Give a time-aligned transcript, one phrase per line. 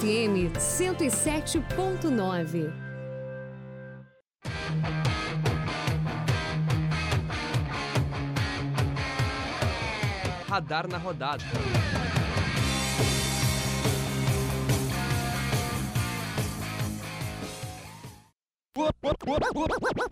[0.00, 2.72] FM 107.9.
[10.48, 11.44] Radar na rodada.
[18.74, 18.94] Quando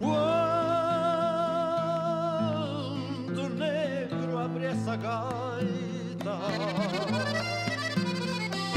[0.00, 0.47] o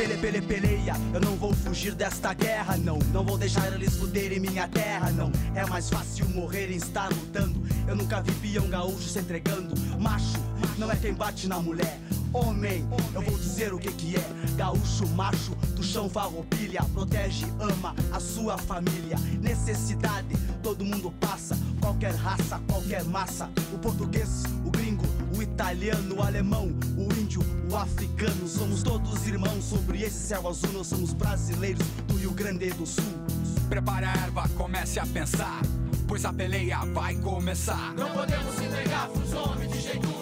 [0.02, 2.98] Pele, pele, peleia, eu não vou fugir desta guerra, não.
[3.14, 5.32] Não vou deixar eles fuderem minha terra, não.
[5.54, 7.62] É mais fácil morrer em estar lutando.
[7.88, 9.76] Eu nunca vi peão gaúcho se entregando.
[10.00, 10.40] Macho,
[10.80, 12.00] não é quem bate na mulher.
[12.34, 12.84] Homem,
[13.14, 14.26] eu vou dizer o que que é.
[14.56, 16.82] Gaúcho, macho, do chão farroupilha.
[16.96, 19.18] Protege, ama a sua família.
[19.40, 21.56] Necessidade, todo mundo passa.
[21.80, 23.52] Qualquer raça, qualquer massa.
[23.72, 24.91] O português, o gringo,
[25.52, 28.48] italiano, o alemão, o índio, o africano.
[28.48, 30.72] Somos todos irmãos sobre esse céu azul.
[30.72, 33.04] Nós somos brasileiros do Rio Grande do Sul.
[33.70, 35.62] Prepare a erva, comece a pensar,
[36.08, 37.94] pois a peleia vai começar.
[37.96, 40.21] Não podemos se entregar pros homens de jeito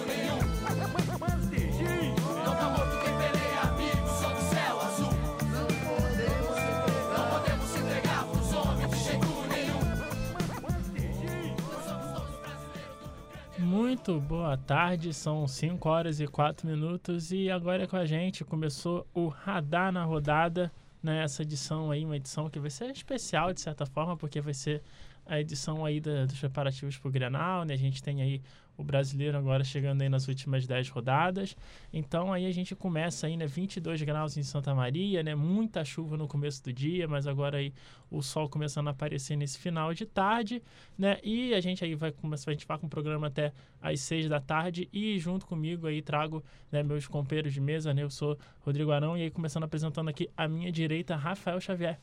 [13.89, 14.19] Muito.
[14.21, 18.45] Boa tarde, são 5 horas e 4 minutos e agora é com a gente.
[18.45, 23.51] Começou o Radar na Rodada, né, essa edição aí, uma edição que vai ser especial
[23.51, 24.83] de certa forma, porque vai ser
[25.25, 28.43] a edição aí da- dos preparativos para o Grenal, né, a gente tem aí
[28.79, 31.53] o brasileiro agora chegando aí nas últimas 10 rodadas,
[31.91, 36.15] então aí a gente começa aí, né, 22 graus em Santa Maria, né, muita chuva
[36.15, 37.73] no começo do dia, mas agora aí
[38.09, 40.63] o sol começando a aparecer nesse final de tarde,
[40.97, 41.19] né?
[41.23, 44.27] E a gente aí vai começar, a gente vai com o programa até às seis
[44.27, 48.01] da tarde e junto comigo aí trago né, meus companheiros de mesa, né?
[48.01, 51.99] Eu sou Rodrigo Arão e aí começando apresentando aqui à minha direita, Rafael Xavier.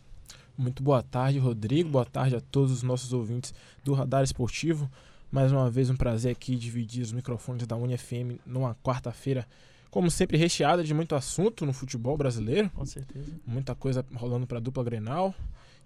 [0.57, 1.89] Muito boa tarde, Rodrigo.
[1.91, 4.91] Boa tarde a todos os nossos ouvintes do Radar Esportivo.
[5.31, 9.47] Mais uma vez, um prazer aqui dividir os microfones da UniFM numa quarta-feira,
[9.91, 12.71] como sempre, recheada de muito assunto no futebol brasileiro.
[12.71, 13.33] Com certeza.
[13.47, 15.35] Muita coisa rolando para a dupla Grenal.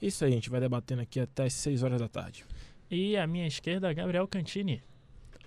[0.00, 2.44] Isso aí, a gente vai debatendo aqui até as 6 horas da tarde.
[2.90, 4.82] E à minha esquerda, Gabriel Cantini.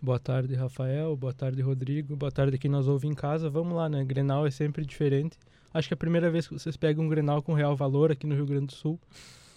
[0.02, 1.16] Boa tarde, Rafael.
[1.16, 2.16] Boa tarde, Rodrigo.
[2.16, 3.50] Boa tarde quem nos ouve em casa.
[3.50, 4.03] Vamos lá, né?
[4.03, 5.38] Grenal é sempre diferente.
[5.74, 8.28] Acho que é a primeira vez que vocês pegam um Grenal com real valor aqui
[8.28, 9.00] no Rio Grande do Sul.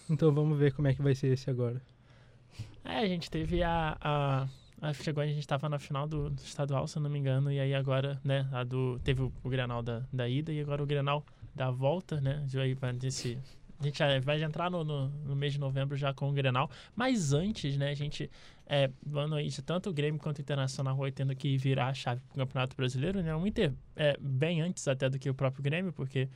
[0.08, 1.82] Então vamos ver como é que vai ser esse agora.
[2.84, 3.96] É, a gente teve a.
[4.00, 7.58] a, chegou, a gente estava na final do, estadual, se eu não me engano, e
[7.58, 10.86] aí agora, né, a do, teve o, o Grenal da, da ida e agora o
[10.86, 11.24] Grenal
[11.54, 12.44] da volta, né?
[12.48, 12.92] Já aí vai.
[13.78, 17.34] A gente vai entrar no, no, no mês de novembro já com o Grenal, mas
[17.34, 18.30] antes, né, a gente,
[18.66, 21.94] é, vando aí, de tanto o Grêmio quanto o Internacional vai tendo que virar a
[21.94, 25.34] chave para o Campeonato Brasileiro, né, o Inter é, bem antes até do que o
[25.34, 26.26] próprio Grêmio, porque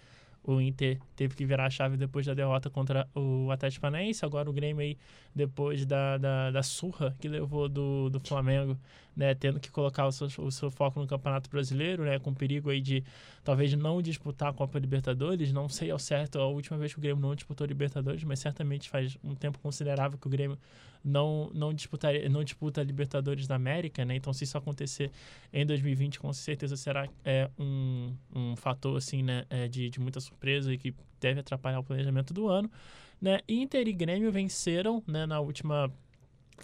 [0.43, 4.25] o Inter teve que virar a chave depois da derrota contra o Atlético Paranaense.
[4.25, 4.97] Agora o Grêmio aí,
[5.35, 8.79] depois da, da, da surra que levou do, do Flamengo,
[9.17, 12.71] né, tendo que colocar o seu, o seu foco no Campeonato Brasileiro, né, com perigo
[12.71, 13.05] aí de
[13.45, 15.53] talvez não disputar a Copa Libertadores.
[15.53, 18.89] Não sei ao certo a última vez que o Grêmio não disputou Libertadores, mas certamente
[18.89, 20.59] faz um tempo considerável que o Grêmio
[21.05, 24.17] não, não, disputaria, não disputa Libertadores da América, né?
[24.17, 25.11] Então, se isso acontecer
[25.53, 30.21] em 2020, com certeza será é, um, um fator assim, né, é, de, de muita
[30.21, 32.71] surpresa e que deve atrapalhar o planejamento do ano.
[33.21, 33.41] Né?
[33.49, 35.91] Inter e Grêmio venceram né, na última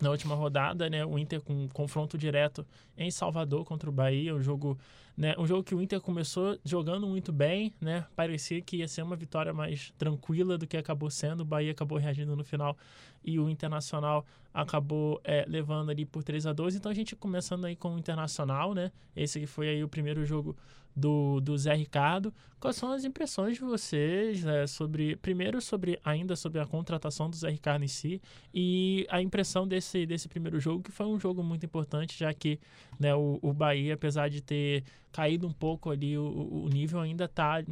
[0.03, 4.35] na última rodada, né, o Inter com um confronto direto em Salvador contra o Bahia,
[4.35, 4.79] um jogo,
[5.17, 9.03] né, um jogo que o Inter começou jogando muito bem, né, parecia que ia ser
[9.03, 12.77] uma vitória mais tranquila do que acabou sendo, o Bahia acabou reagindo no final
[13.25, 17.65] e o Internacional acabou é, levando ali por 3 a 2 então a gente começando
[17.65, 20.57] aí com o Internacional, né, esse que foi aí o primeiro jogo
[20.97, 26.35] do, do Zé Ricardo, quais são as impressões de vocês né, sobre, primeiro sobre, ainda
[26.35, 28.21] sobre a contratação do Zé Ricardo em si
[28.55, 32.59] e a impressão desse, desse primeiro jogo, que foi um jogo muito importante, já que
[32.99, 37.27] né, o, o Bahia, apesar de ter caído um pouco ali, o, o nível ainda
[37.27, 37.63] está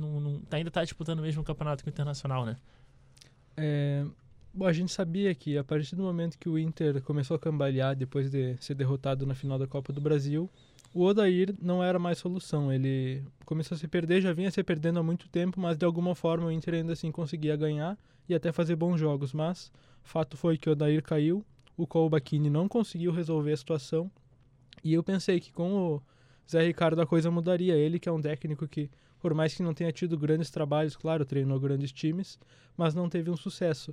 [0.50, 2.56] ainda tá disputando o mesmo campeonato que o Internacional, né?
[3.56, 4.04] É,
[4.52, 7.94] bom, a gente sabia que a partir do momento que o Inter começou a cambalear
[7.96, 10.50] depois de ser derrotado na final da Copa do Brasil,
[10.94, 12.72] o Odair não era mais solução.
[12.72, 16.14] Ele começou a se perder, já vinha se perdendo há muito tempo, mas de alguma
[16.14, 17.98] forma o Inter ainda assim conseguia ganhar
[18.28, 19.32] e até fazer bons jogos.
[19.32, 19.72] Mas
[20.04, 21.44] fato foi que o Odair caiu,
[21.76, 24.08] o Colbachini não conseguiu resolver a situação
[24.84, 26.02] e eu pensei que com o
[26.48, 27.74] Zé Ricardo a coisa mudaria.
[27.74, 28.88] Ele que é um técnico que,
[29.18, 32.38] por mais que não tenha tido grandes trabalhos, claro, treinou grandes times,
[32.76, 33.92] mas não teve um sucesso.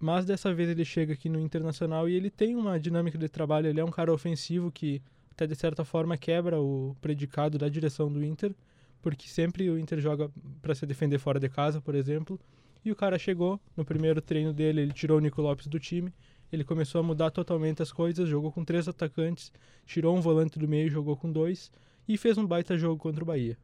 [0.00, 3.68] Mas dessa vez ele chega aqui no Internacional e ele tem uma dinâmica de trabalho,
[3.68, 5.02] ele é um cara ofensivo que
[5.34, 8.54] até de certa forma quebra o predicado da direção do Inter,
[9.02, 10.30] porque sempre o Inter joga
[10.62, 12.40] para se defender fora de casa, por exemplo.
[12.84, 16.12] E o cara chegou, no primeiro treino dele, ele tirou o Nico Lopes do time,
[16.52, 19.52] ele começou a mudar totalmente as coisas, jogou com três atacantes,
[19.84, 21.70] tirou um volante do meio, jogou com dois
[22.06, 23.58] e fez um baita jogo contra o Bahia.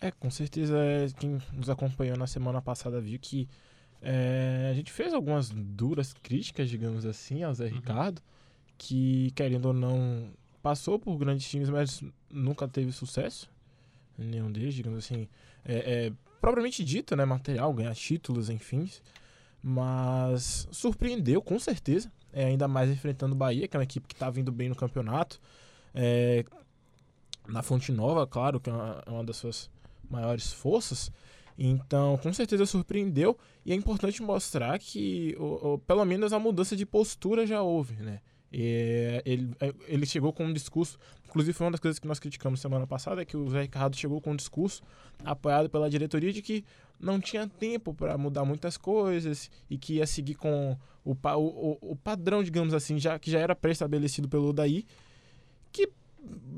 [0.00, 3.48] É, com certeza é, quem nos acompanhou na semana passada viu que
[4.00, 8.22] é, a gente fez algumas duras críticas, digamos assim, ao Zé Ricardo,
[8.78, 10.30] que, querendo ou não,
[10.66, 13.48] passou por grandes times, mas nunca teve sucesso.
[14.18, 15.28] Nenhum deles, digamos assim.
[15.64, 17.24] É, é, propriamente dito, né?
[17.24, 18.90] Material, ganhar títulos, enfim.
[19.62, 22.10] Mas surpreendeu, com certeza.
[22.32, 24.74] É, ainda mais enfrentando o Bahia, que é uma equipe que está vindo bem no
[24.74, 25.40] campeonato.
[25.94, 26.44] É,
[27.46, 29.70] na Fonte Nova, claro, que é uma, é uma das suas
[30.10, 31.12] maiores forças.
[31.56, 33.38] Então, com certeza surpreendeu.
[33.64, 35.36] E é importante mostrar que,
[35.86, 38.20] pelo menos, a mudança de postura já houve, né?
[38.52, 39.50] E, ele,
[39.86, 40.98] ele chegou com um discurso.
[41.26, 43.96] Inclusive, foi uma das coisas que nós criticamos semana passada: é que o Zé Ricardo
[43.96, 44.82] chegou com um discurso
[45.24, 46.64] apoiado pela diretoria de que
[46.98, 51.96] não tinha tempo para mudar muitas coisas e que ia seguir com o, o, o-
[51.96, 54.84] padrão, digamos assim, já, que já era pré-estabelecido pelo Odaí.
[55.72, 55.90] Que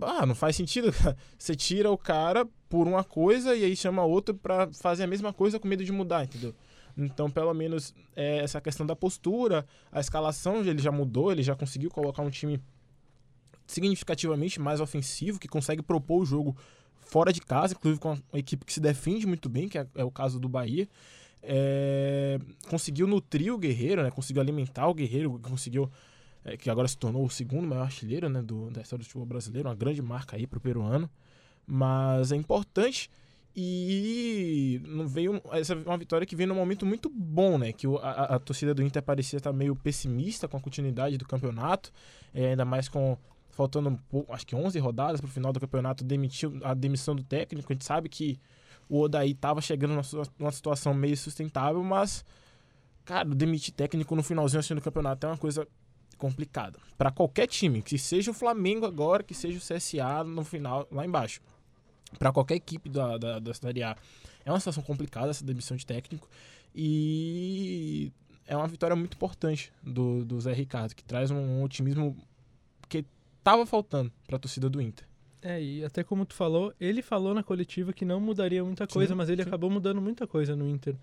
[0.03, 0.93] ah, não faz sentido.
[1.37, 5.33] Você tira o cara por uma coisa e aí chama outro pra fazer a mesma
[5.33, 6.55] coisa com medo de mudar, entendeu?
[6.99, 11.55] Então, pelo menos, é, essa questão da postura, a escalação, ele já mudou, ele já
[11.55, 12.61] conseguiu colocar um time
[13.69, 16.57] significativamente mais ofensivo, que consegue propor o jogo
[17.01, 20.03] fora de casa, inclusive com uma equipe que se defende muito bem, que é, é
[20.03, 20.89] o caso do Bahia.
[21.41, 24.11] É, conseguiu nutrir o Guerreiro, né?
[24.11, 25.89] conseguiu alimentar o Guerreiro, conseguiu
[26.45, 29.27] é, que agora se tornou o segundo maior artilheiro né, do, da história do futebol
[29.27, 31.09] brasileiro, uma grande marca aí para o peruano.
[31.65, 33.09] Mas é importante
[33.61, 37.73] e não veio essa é uma vitória que veio num momento muito bom, né?
[37.73, 41.91] Que a, a torcida do Inter parecia estar meio pessimista com a continuidade do campeonato,
[42.33, 43.19] é, ainda mais com
[43.51, 47.17] faltando um pouco, acho que 11 rodadas para o final do campeonato, demitiu a demissão
[47.17, 47.73] do técnico.
[47.73, 48.39] A gente sabe que
[48.89, 52.25] o Odaí estava chegando numa, numa situação meio sustentável, mas
[53.05, 55.67] cara, demitir técnico no finalzinho assim do campeonato é uma coisa
[56.17, 60.87] complicada para qualquer time, que seja o Flamengo agora, que seja o CSA no final
[60.93, 61.41] lá embaixo.
[62.19, 63.97] Para qualquer equipe da, da, da Série A.
[64.45, 66.29] É uma situação complicada essa demissão de técnico
[66.75, 68.11] e
[68.47, 72.17] é uma vitória muito importante do, do Zé Ricardo, que traz um otimismo
[72.89, 73.05] que
[73.45, 75.07] tava faltando para a torcida do Inter.
[75.43, 79.13] É, e até como tu falou, ele falou na coletiva que não mudaria muita coisa,
[79.13, 79.49] Sim, mas ele sim.
[79.49, 80.97] acabou mudando muita coisa no Inter.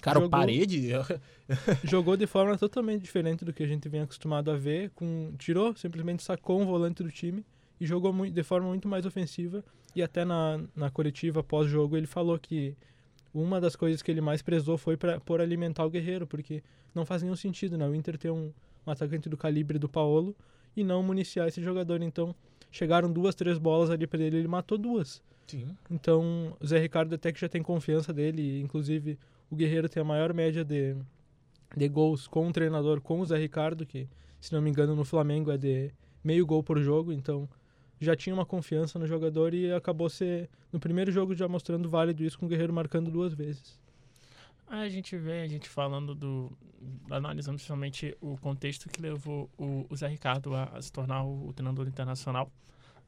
[0.00, 0.90] Cara, o Jogou- parede,
[1.84, 5.74] Jogou de forma totalmente diferente do que a gente vem acostumado a ver, com tirou,
[5.76, 7.44] simplesmente sacou um volante do time
[7.84, 9.62] e jogou de forma muito mais ofensiva.
[9.94, 12.74] E até na, na coletiva pós-jogo ele falou que
[13.32, 16.62] uma das coisas que ele mais prezou foi para por alimentar o Guerreiro, porque
[16.94, 17.86] não faz nenhum sentido, né?
[17.86, 18.52] O Inter ter um,
[18.86, 20.34] um atacante do calibre do Paolo
[20.74, 22.00] e não municiar esse jogador.
[22.02, 22.34] Então,
[22.70, 25.22] chegaram duas, três bolas ali para ele, ele matou duas.
[25.46, 25.76] Sim.
[25.90, 29.18] Então, o Zé Ricardo até que já tem confiança dele, inclusive
[29.50, 30.96] o Guerreiro tem a maior média de,
[31.76, 34.08] de gols com o treinador, com o Zé Ricardo, que,
[34.40, 35.92] se não me engano, no Flamengo é de
[36.22, 37.46] meio gol por jogo, então
[38.00, 42.24] já tinha uma confiança no jogador e acabou ser, no primeiro jogo, já mostrando válido
[42.24, 43.78] isso com o Guerreiro marcando duas vezes.
[44.66, 46.50] A gente vê, a gente falando do.
[47.10, 51.48] analisando principalmente o contexto que levou o, o Zé Ricardo a, a se tornar o,
[51.48, 52.50] o treinador internacional,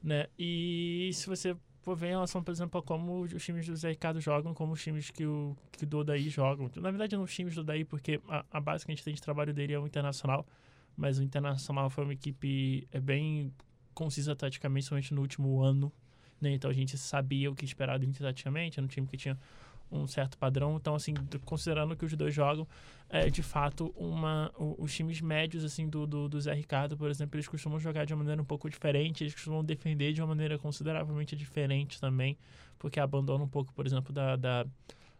[0.01, 0.27] né?
[0.37, 3.89] E se você for ver em relação, por exemplo, a como os times do Zé
[3.89, 6.69] Ricardo jogam, como os times que o, que o jogam.
[6.75, 9.13] Na verdade, não os times do Dodaí, porque a, a base que a gente tem
[9.13, 10.45] de trabalho dele é o internacional,
[10.95, 13.53] mas o internacional foi uma equipe é bem
[13.97, 15.91] concisa taticamente, somente no último ano.
[16.39, 16.51] Né?
[16.53, 19.35] Então a gente sabia o que esperar taticamente, era um time que tinha
[19.91, 20.75] um certo padrão.
[20.75, 22.67] Então, assim, do- considerando que os dois jogam,
[23.09, 24.51] é de fato uma.
[24.77, 28.13] os times médios, assim, do, do, do Zé Ricardo, por exemplo, eles costumam jogar de
[28.13, 32.37] uma maneira um pouco diferente, eles costumam defender de uma maneira consideravelmente diferente também,
[32.77, 34.35] porque abandona um pouco, por exemplo, da.
[34.35, 34.65] da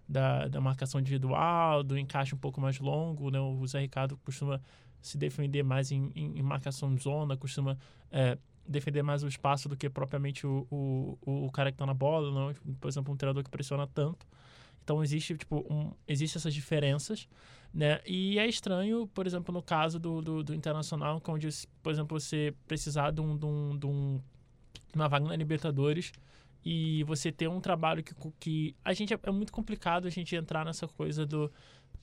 [0.09, 3.41] da, da marcação individual, do encaixe um pouco mais longo, né?
[3.41, 4.61] O Zé Ricardo costuma
[5.01, 7.77] se defender mais em, em, em marcação de zona, costuma
[8.09, 11.93] é, defender mais o espaço do que propriamente o, o, o, cara que tá na
[11.93, 12.53] bola, não?
[12.79, 14.25] por exemplo, um treinador que pressiona tanto.
[14.83, 17.27] Então existe tipo um, existe essas diferenças,
[17.73, 17.99] né?
[18.05, 21.49] E é estranho, por exemplo, no caso do, do, do internacional, que onde,
[21.83, 24.21] por exemplo, você precisar de, um, de, um, de um-
[24.95, 26.13] uma vaga na Libertadores
[26.63, 30.35] e você ter um trabalho que, que a gente é, é muito complicado a gente
[30.35, 31.51] entrar nessa coisa do,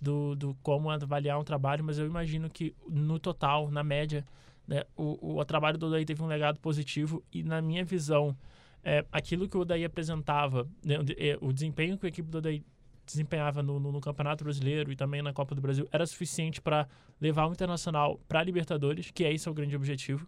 [0.01, 4.27] do, do como avaliar um trabalho, mas eu imagino que no total, na média,
[4.67, 8.37] né, o, o, o trabalho do Odaí teve um legado positivo e na minha visão
[8.83, 12.39] é, aquilo que o Odaí apresentava, né, o é, o desempenho que a equipe do
[12.39, 12.65] Odaí
[13.07, 16.89] desempenhava no, no, no Campeonato Brasileiro e também na Copa do Brasil era suficiente para
[17.21, 20.27] levar o Internacional para a Libertadores, que é esse é o grande objetivo.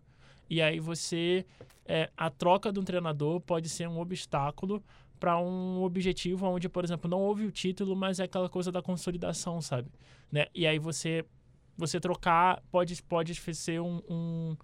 [0.48, 1.44] E aí você
[1.86, 4.82] é, a troca de um treinador pode ser um obstáculo
[5.18, 8.82] para um objetivo onde, por exemplo, não houve o título, mas é aquela coisa da
[8.82, 9.90] consolidação, sabe?
[10.30, 10.46] Né?
[10.54, 11.24] E aí você
[11.76, 14.56] você trocar pode pode ser um, um,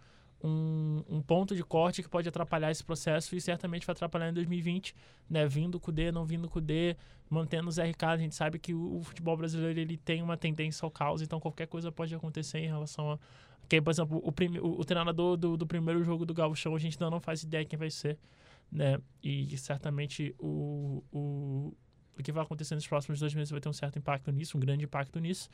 [0.43, 4.33] um, um ponto de corte que pode atrapalhar esse processo e certamente vai atrapalhar em
[4.33, 4.95] 2020,
[5.29, 5.47] né?
[5.47, 6.97] Vindo com o D, não vindo com o D,
[7.29, 8.05] mantendo os RK.
[8.05, 11.39] A gente sabe que o, o futebol brasileiro ele tem uma tendência ao caos, então
[11.39, 13.19] qualquer coisa pode acontecer em relação a.
[13.69, 16.79] Que, por exemplo, o, prime, o, o treinador do, do primeiro jogo do Gauchão, a
[16.79, 18.19] gente ainda não faz ideia quem vai ser,
[18.71, 18.99] né?
[19.23, 21.75] E certamente o, o,
[22.23, 24.61] o que vai acontecer nos próximos dois meses vai ter um certo impacto nisso, um
[24.61, 25.51] grande impacto nisso.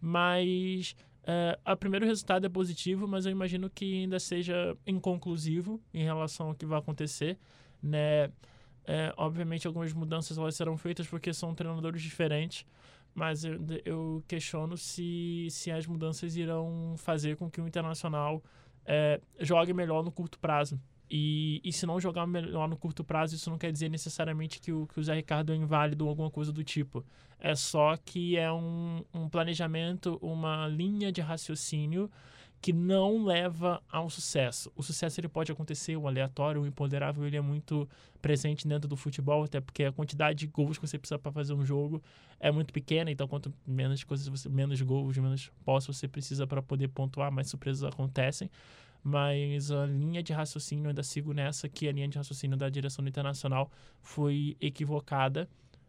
[0.00, 6.04] Mas é, o primeiro resultado é positivo, mas eu imagino que ainda seja inconclusivo em
[6.04, 7.38] relação ao que vai acontecer,
[7.82, 8.30] né?
[8.86, 12.64] É, obviamente algumas mudanças elas serão feitas porque são treinadores diferentes,
[13.14, 18.42] mas eu, eu questiono se, se as mudanças irão fazer com que o Internacional
[18.84, 20.80] é, jogue melhor no curto prazo.
[21.10, 24.72] E, e se não jogar melhor no curto prazo, isso não quer dizer necessariamente que
[24.72, 27.04] o, que o Zé Ricardo é inválido ou alguma coisa do tipo.
[27.40, 32.08] É só que é um, um planejamento, uma linha de raciocínio
[32.60, 34.70] que não leva ao sucesso.
[34.76, 37.88] O sucesso ele pode acontecer, o aleatório, o imponderável, ele é muito
[38.20, 41.54] presente dentro do futebol, até porque a quantidade de gols que você precisa para fazer
[41.54, 42.02] um jogo
[42.38, 46.60] é muito pequena, então quanto menos coisas você menos gols, menos posse você precisa para
[46.60, 48.50] poder pontuar, mais surpresas acontecem.
[49.02, 53.06] Mas a linha de raciocínio, ainda sigo nessa, que a linha de raciocínio da direção
[53.06, 53.70] internacional
[54.02, 55.48] foi equivocada.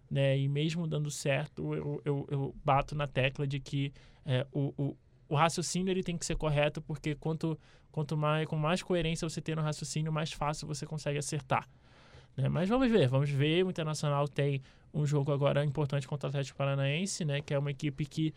[0.10, 0.38] Né?
[0.38, 3.94] E mesmo dando certo, eu, eu, eu bato na tecla de que
[4.26, 4.98] é, o, o,
[5.30, 7.58] o raciocínio ele tem que ser correto, porque quanto,
[7.92, 11.68] quanto mais, com mais coerência você tem no raciocínio, mais fácil você consegue acertar.
[12.36, 12.50] Né?
[12.50, 13.66] Mas vamos ver, vamos ver.
[13.66, 14.62] O Internacional tem
[14.94, 17.42] um jogo agora importante contra o Atlético Paranaense, né?
[17.42, 18.34] que é uma equipe que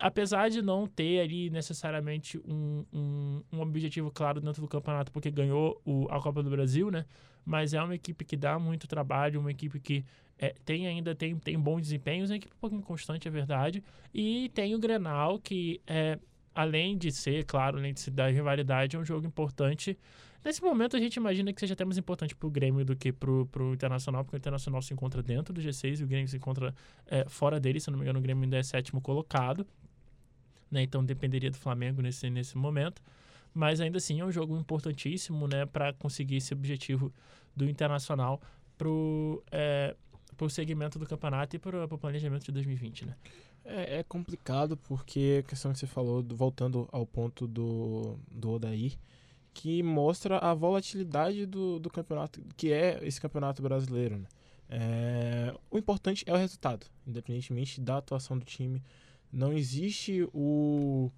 [0.00, 5.30] apesar de não ter ali necessariamente um, um, um, objetivo claro dentro do campeonato, porque
[5.30, 7.04] ganhou o, a Copa do Brasil, né?
[7.44, 10.04] Mas é uma equipe que dá muito trabalho, uma equipe que
[10.38, 13.82] é, tem ainda tem, tem bons desempenhos, é uma equipe um pouco inconstante, é verdade.
[14.12, 16.18] E tem o Grenal, que é,
[16.54, 19.98] além de ser, claro, além de se dar rivalidade, é um jogo importante.
[20.44, 23.12] Nesse momento a gente imagina que seja até mais importante para o Grêmio do que
[23.12, 26.36] para o Internacional, porque o Internacional se encontra dentro do G6 e o Grêmio se
[26.36, 26.74] encontra
[27.06, 29.66] é, fora dele, se não me engano o Grêmio ainda é sétimo colocado
[30.70, 30.82] né?
[30.82, 33.02] Então dependeria do Flamengo nesse, nesse momento.
[33.54, 37.10] Mas ainda assim é um jogo importantíssimo, né, para conseguir esse objetivo
[37.56, 38.40] do Internacional
[38.76, 39.96] pro é,
[40.36, 43.16] pro segmento do campeonato e para o planejamento de 2020, né?
[43.64, 48.96] É, é, complicado porque a questão que você falou, voltando ao ponto do, do Odair,
[49.52, 54.18] que mostra a volatilidade do, do campeonato, que é esse campeonato brasileiro.
[54.18, 54.26] Né?
[54.68, 58.80] É, o importante é o resultado, independentemente da atuação do time,
[59.32, 61.10] não existe o.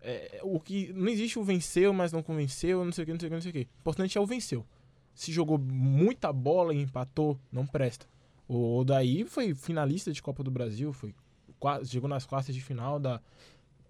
[0.00, 3.20] É, o que não existe o venceu, mas não convenceu, não sei o que, não
[3.20, 3.68] sei o que, não sei o que.
[3.76, 4.66] O importante é o venceu.
[5.14, 8.06] Se jogou muita bola e empatou, não presta.
[8.48, 11.14] O Odaí foi finalista de Copa do Brasil, foi
[11.84, 13.20] chegou nas quartas de final da,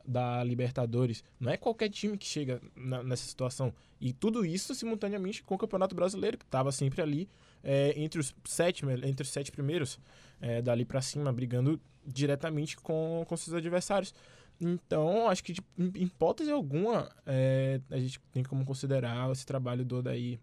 [0.06, 1.24] da Libertadores.
[1.40, 3.72] Não é qualquer time que chega na, nessa situação.
[4.00, 7.28] E tudo isso simultaneamente com o Campeonato Brasileiro, que estava sempre ali
[7.62, 9.98] é, entre, os sete, entre os sete primeiros,
[10.40, 14.14] é, dali para cima, brigando diretamente com, com seus adversários.
[14.60, 19.98] Então, acho que, em hipótese alguma, é, a gente tem como considerar esse trabalho do
[19.98, 20.38] Odaí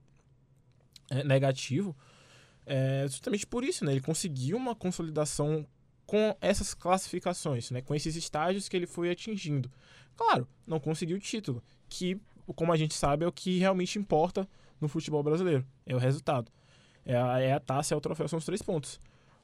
[1.09, 1.95] é, negativo.
[2.65, 3.91] É, justamente por isso, né?
[3.91, 5.65] Ele conseguiu uma consolidação
[6.05, 7.81] com essas classificações, né?
[7.81, 9.71] Com esses estágios que ele foi atingindo.
[10.15, 12.19] Claro, não conseguiu o título, que,
[12.55, 14.47] como a gente sabe, é o que realmente importa
[14.81, 15.65] no futebol brasileiro.
[15.85, 16.51] É o resultado.
[17.05, 18.99] É a, é a taça, é o troféu, são os três pontos.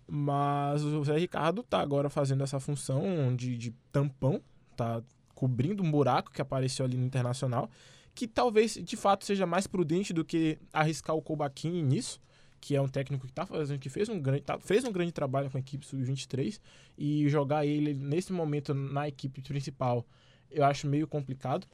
[0.07, 4.41] Mas o Zé Ricardo tá agora fazendo essa função de, de tampão,
[4.75, 5.01] tá
[5.33, 7.69] cobrindo um buraco que apareceu ali no Internacional,
[8.13, 12.21] que talvez de fato seja mais prudente do que arriscar o Kobaquini nisso,
[12.62, 15.12] que é um técnico que tá fazendo, que fez um grande, tá, fez um grande
[15.12, 16.59] trabalho com a equipe sub-23
[16.97, 20.05] e jogar ele nesse momento na equipe principal,
[20.50, 21.67] eu acho meio complicado.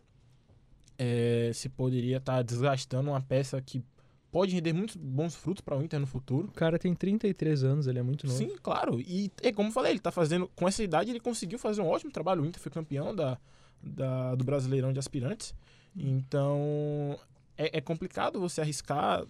[0.97, 3.83] É, se poderia estar tá desgastando uma peça que
[4.31, 6.47] pode render muitos bons frutos para o Inter no futuro.
[6.47, 8.37] O cara tem 33 anos, ele é muito novo.
[8.37, 8.99] Sim, claro.
[9.01, 10.49] E é como eu falei, ele tá fazendo.
[10.55, 12.41] Com essa idade, ele conseguiu fazer um ótimo trabalho.
[12.41, 13.37] O Inter foi campeão da,
[13.83, 15.53] da do Brasileirão de Aspirantes.
[15.95, 17.19] Então.
[17.57, 19.25] É, é complicado você arriscar.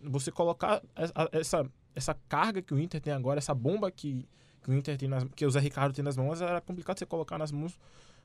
[0.00, 0.82] Você colocar
[1.32, 4.28] essa, essa carga que o Inter tem agora, essa bomba que,
[4.62, 7.06] que o Inter tem nas, que o Zé Ricardo tem nas mãos, era complicado você
[7.06, 7.78] colocar nas mãos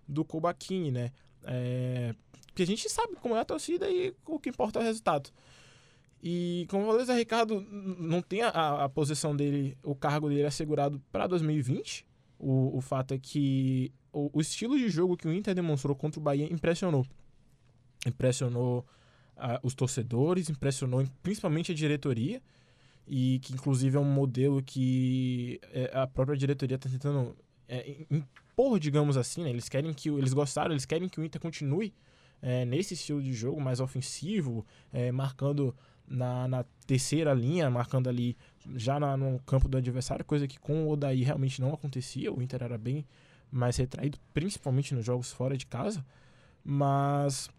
[0.06, 1.12] do Kobaquini, né?
[1.44, 2.14] É,
[2.48, 5.30] porque a gente sabe como é a torcida e o que importa é o resultado.
[6.22, 10.46] E como eu falei, Zé Ricardo não tem a, a posição dele, o cargo dele
[10.46, 12.06] assegurado para 2020.
[12.38, 16.20] O, o fato é que o, o, estilo de jogo que o Inter demonstrou contra
[16.20, 17.06] o Bahia impressionou.
[18.06, 18.86] Impressionou
[19.38, 22.42] uh, os torcedores, impressionou principalmente a diretoria.
[23.08, 27.36] e que inclusive é um modelo que é, a própria diretoria está tentando
[27.68, 29.50] é, impor, digamos assim, né?
[29.52, 31.94] Eles querem que eles gostaram, eles querem que o Inter continue
[32.42, 35.76] é, nesse estilo de jogo mais ofensivo, é, marcando
[36.10, 38.36] na, na terceira linha, marcando ali
[38.76, 42.34] já na- no campo do adversário, coisa que com o Odaí realmente não acontecia.
[42.34, 43.06] O Inter era bem
[43.52, 46.04] mais retraído, principalmente nos jogos fora de casa.
[46.64, 47.50] Mas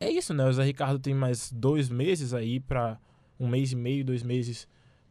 [0.00, 0.44] é isso, né?
[0.46, 2.98] O Zé Ricardo tem mais dois meses aí para
[3.38, 4.66] um mês e meio, dois meses,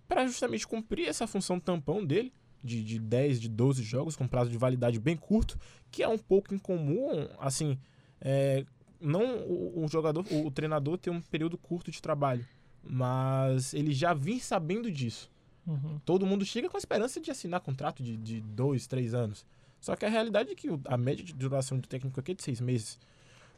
[0.07, 2.31] para justamente cumprir essa função tampão dele,
[2.63, 5.57] de, de 10, de 12 jogos, com prazo de validade bem curto,
[5.91, 7.77] que é um pouco incomum, assim,
[8.19, 8.65] é,
[9.05, 12.45] não o, o jogador, o, o treinador ter um período curto de trabalho,
[12.83, 15.29] mas ele já vinha sabendo disso.
[15.65, 15.99] Uhum.
[16.05, 19.45] Todo mundo chega com a esperança de assinar contrato de, de dois, três anos.
[19.79, 22.43] Só que a realidade é que a média de duração do técnico aqui é de
[22.43, 22.99] seis meses.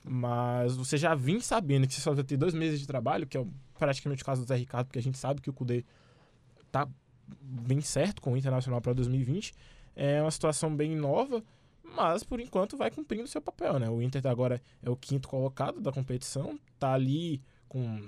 [0.04, 3.38] Mas você já vinha sabendo que você só vai ter dois meses de trabalho, que
[3.38, 3.46] é
[3.78, 5.84] praticamente o caso do Zé Ricardo, porque a gente sabe que o Cudê
[6.72, 6.88] tá
[7.42, 9.54] bem certo com o Internacional para 2020.
[9.96, 11.44] É uma situação bem nova,
[11.96, 13.90] mas por enquanto vai cumprindo seu papel, né?
[13.90, 18.08] O Inter agora é o quinto colocado da competição, tá ali com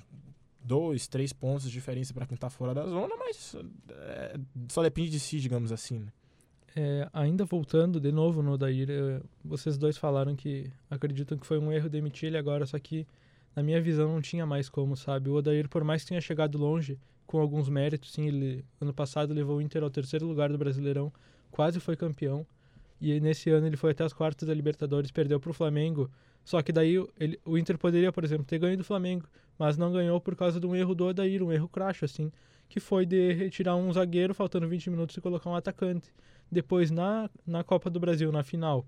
[0.63, 3.55] dois, três pontos de diferença para quem tá fora da zona, mas
[3.89, 5.99] é, só depende de si, digamos assim.
[5.99, 6.11] Né?
[6.75, 11.57] É, ainda voltando de novo no Odair, eh, vocês dois falaram que acreditam que foi
[11.57, 13.07] um erro demitir ele agora, só que
[13.55, 15.29] na minha visão não tinha mais como, sabe?
[15.29, 19.33] O Odair, por mais que tenha chegado longe, com alguns méritos, sim, ele ano passado
[19.33, 21.11] levou o Inter ao terceiro lugar do Brasileirão,
[21.51, 22.45] quase foi campeão,
[23.01, 26.09] e nesse ano ele foi até as quartas da Libertadores, perdeu para o Flamengo,
[26.43, 29.25] só que daí ele, o Inter poderia, por exemplo, ter ganho do Flamengo,
[29.57, 32.31] mas não ganhou por causa de um erro do Odair, um erro cracho, assim,
[32.67, 36.11] que foi de retirar um zagueiro faltando 20 minutos e colocar um atacante.
[36.51, 38.85] Depois, na, na Copa do Brasil, na final,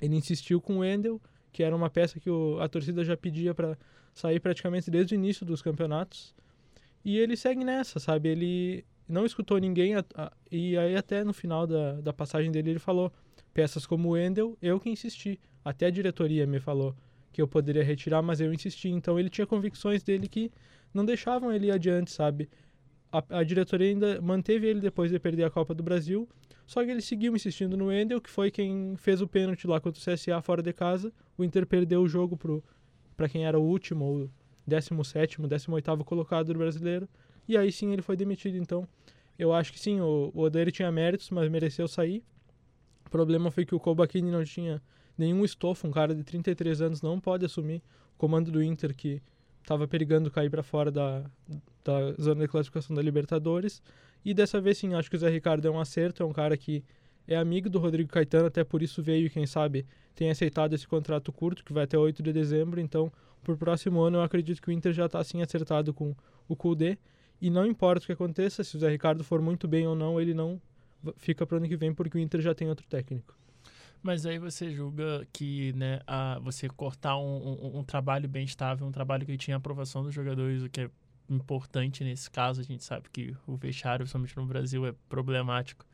[0.00, 1.20] ele insistiu com o Wendel,
[1.52, 3.76] que era uma peça que o- a torcida já pedia para
[4.14, 6.34] sair praticamente desde o início dos campeonatos.
[7.04, 8.28] E ele segue nessa, sabe?
[8.28, 12.70] Ele não escutou ninguém, a- a- e aí até no final da, da passagem dele
[12.70, 13.12] ele falou,
[13.56, 15.40] peças como o Wendel, eu que insisti.
[15.64, 16.94] Até a diretoria me falou
[17.32, 18.90] que eu poderia retirar, mas eu insisti.
[18.90, 20.52] Então ele tinha convicções dele que
[20.92, 22.50] não deixavam ele ir adiante, sabe?
[23.10, 26.28] A, a diretoria ainda manteve ele depois de perder a Copa do Brasil,
[26.66, 29.98] só que ele seguiu insistindo no Wendel, que foi quem fez o pênalti lá contra
[29.98, 31.10] o CSA fora de casa.
[31.38, 32.38] O Inter perdeu o jogo
[33.16, 34.30] para quem era o último ou
[34.68, 37.08] 17º, 18º colocado do brasileiro.
[37.48, 38.86] E aí sim ele foi demitido, então
[39.38, 42.22] eu acho que sim, o, o Odair tinha méritos, mas mereceu sair.
[43.06, 44.82] O problema foi que o Kobachini não tinha
[45.16, 47.82] nenhum estofo, um cara de 33 anos não pode assumir
[48.14, 49.22] o comando do Inter que
[49.62, 51.24] estava perigando cair para fora da,
[51.84, 53.82] da zona de classificação da Libertadores.
[54.24, 56.56] E dessa vez sim, acho que o Zé Ricardo é um acerto, é um cara
[56.56, 56.84] que
[57.26, 60.86] é amigo do Rodrigo Caetano, até por isso veio, e quem sabe, tem aceitado esse
[60.86, 62.80] contrato curto, que vai até 8 de dezembro.
[62.80, 66.14] Então, por próximo ano, eu acredito que o Inter já está assim acertado com
[66.48, 66.98] o Kudê.
[67.40, 70.20] E não importa o que aconteça, se o Zé Ricardo for muito bem ou não,
[70.20, 70.60] ele não
[71.16, 73.36] fica para o ano que vem, porque o Inter já tem outro técnico.
[74.02, 78.86] Mas aí você julga que, né, a, você cortar um, um, um trabalho bem estável,
[78.86, 80.90] um trabalho que tinha aprovação dos jogadores, o que é
[81.28, 85.84] importante nesse caso, a gente sabe que o vestiário, principalmente no Brasil, é problemático.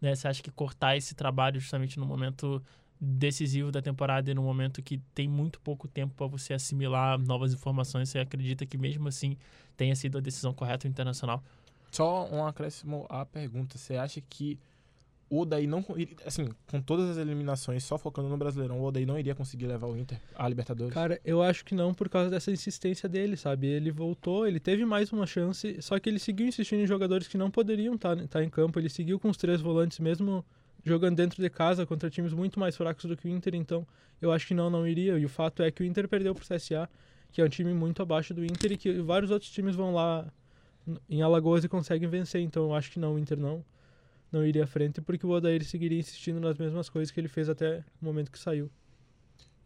[0.00, 0.14] Né?
[0.14, 2.62] Você acha que cortar esse trabalho justamente no momento
[3.00, 7.52] decisivo da temporada e no momento que tem muito pouco tempo para você assimilar novas
[7.52, 9.36] informações, você acredita que mesmo assim
[9.76, 11.42] tenha sido a decisão correta internacional?
[11.92, 13.76] Só um acréscimo à pergunta.
[13.76, 14.58] Você acha que
[15.28, 15.84] o Odaí não.
[16.26, 19.86] Assim, com todas as eliminações, só focando no Brasileirão, o Odaí não iria conseguir levar
[19.86, 20.92] o Inter à Libertadores?
[20.92, 23.66] Cara, eu acho que não por causa dessa insistência dele, sabe?
[23.66, 27.38] Ele voltou, ele teve mais uma chance, só que ele seguiu insistindo em jogadores que
[27.38, 28.78] não poderiam estar em campo.
[28.78, 30.44] Ele seguiu com os três volantes, mesmo
[30.84, 33.54] jogando dentro de casa contra times muito mais fracos do que o Inter.
[33.54, 33.86] Então,
[34.20, 35.18] eu acho que não, não iria.
[35.18, 36.88] E o fato é que o Inter perdeu pro CSA,
[37.30, 40.30] que é um time muito abaixo do Inter e que vários outros times vão lá
[41.08, 42.40] em Alagoas e conseguem vencer.
[42.40, 43.64] Então, eu acho que não, o Inter não.
[44.30, 47.48] Não iria à frente porque o Odair seguiria insistindo nas mesmas coisas que ele fez
[47.50, 48.70] até o momento que saiu.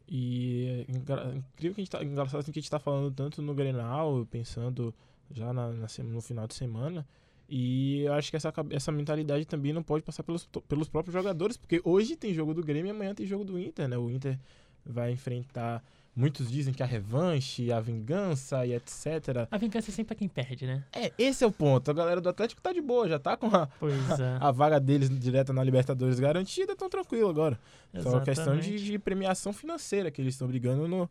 [0.09, 0.93] E é
[1.37, 4.27] incrível que a gente tá, engraçado assim, que a gente tá falando tanto no Grenal,
[4.31, 4.95] pensando
[5.31, 7.07] já na, na no final de semana.
[7.49, 11.57] E eu acho que essa, essa mentalidade também não pode passar pelos, pelos próprios jogadores,
[11.57, 13.97] porque hoje tem jogo do Grêmio e amanhã tem jogo do Inter, né?
[13.97, 14.39] O Inter
[14.85, 15.83] vai enfrentar.
[16.19, 19.47] Muitos dizem que a revanche, a vingança e etc.
[19.51, 20.83] A vingança é sempre pra quem perde, né?
[20.91, 21.91] É, esse é o ponto.
[21.91, 24.39] A galera do Atlético tá de boa, já tá com a, é.
[24.41, 27.61] a vaga deles direta na Libertadores garantida, tão tranquilo agora.
[28.01, 28.85] Só uma questão de, Exatamente.
[28.93, 31.07] de premiação financeira que eles estão brigando no,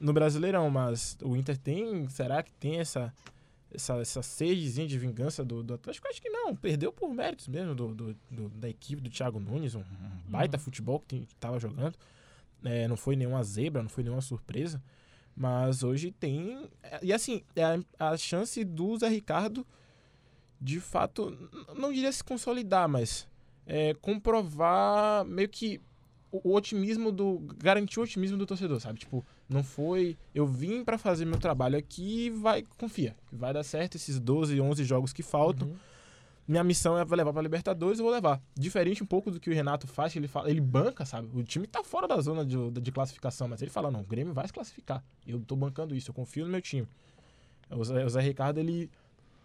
[0.00, 0.68] no Brasileirão.
[0.70, 2.08] Mas o Inter tem.
[2.08, 3.14] Será que tem essa,
[3.72, 6.08] essa, essa sedezinha de vingança do, do Atlético?
[6.08, 6.56] Acho que não.
[6.56, 9.76] Perdeu por méritos mesmo do, do- do- da equipe do Thiago Nunes.
[9.76, 9.84] Um, um
[10.30, 11.94] baita futebol que, tem, que tava jogando.
[12.64, 14.82] É, não foi nenhuma zebra, não foi nenhuma surpresa.
[15.34, 16.68] Mas hoje tem.
[17.02, 19.66] E assim, é a, a chance do Zé Ricardo
[20.62, 21.36] de fato,
[21.76, 23.26] não diria se consolidar, mas
[23.66, 25.80] é, comprovar meio que
[26.30, 27.40] o, o otimismo do.
[27.58, 29.00] garantir o otimismo do torcedor, sabe?
[29.00, 30.16] Tipo, não foi.
[30.32, 32.64] Eu vim pra fazer meu trabalho aqui vai.
[32.78, 35.68] Confia, vai dar certo esses 12, 11 jogos que faltam.
[35.68, 35.76] Uhum.
[36.46, 38.42] Minha missão é levar pra Libertadores, eu vou levar.
[38.54, 41.28] Diferente um pouco do que o Renato faz, que ele fala, ele banca, sabe?
[41.32, 44.34] O time tá fora da zona de, de classificação, mas ele fala, não, o Grêmio
[44.34, 45.04] vai se classificar.
[45.26, 46.86] Eu tô bancando isso, eu confio no meu time.
[47.70, 48.90] O Zé, o Zé Ricardo, ele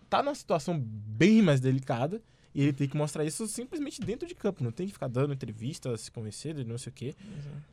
[0.09, 2.21] tá numa situação bem mais delicada
[2.53, 4.63] e ele tem que mostrar isso simplesmente dentro de campo.
[4.63, 7.15] Não tem que ficar dando entrevista, se convencer, de não sei o quê.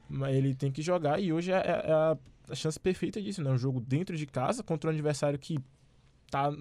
[0.08, 2.16] Mas ele tem que jogar e hoje é, é a,
[2.50, 3.50] a chance perfeita disso, né?
[3.50, 5.58] Um jogo dentro de casa contra um adversário que
[6.30, 6.54] tá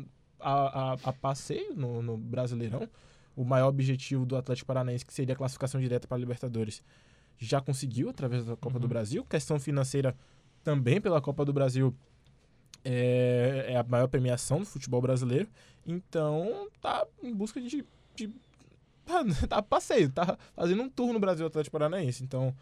[0.43, 2.88] a, a, a passeio no, no Brasileirão.
[3.36, 6.84] O maior objetivo do Atlético Paranaense, que seria a classificação direta para a Libertadores,
[7.38, 8.89] já conseguiu através da Copa do Uhum.
[8.89, 9.25] Brasil.
[9.25, 10.15] Questão financeira
[10.63, 11.95] também pela Copa do Brasil
[12.86, 15.47] é, é a maior premiação do futebol brasileiro.
[15.86, 17.86] Então tá em busca de.
[18.15, 18.27] de
[19.06, 22.23] tá, tá passeio, tá fazendo um tour no Brasil Atlético Paranaense.
[22.23, 22.56] Então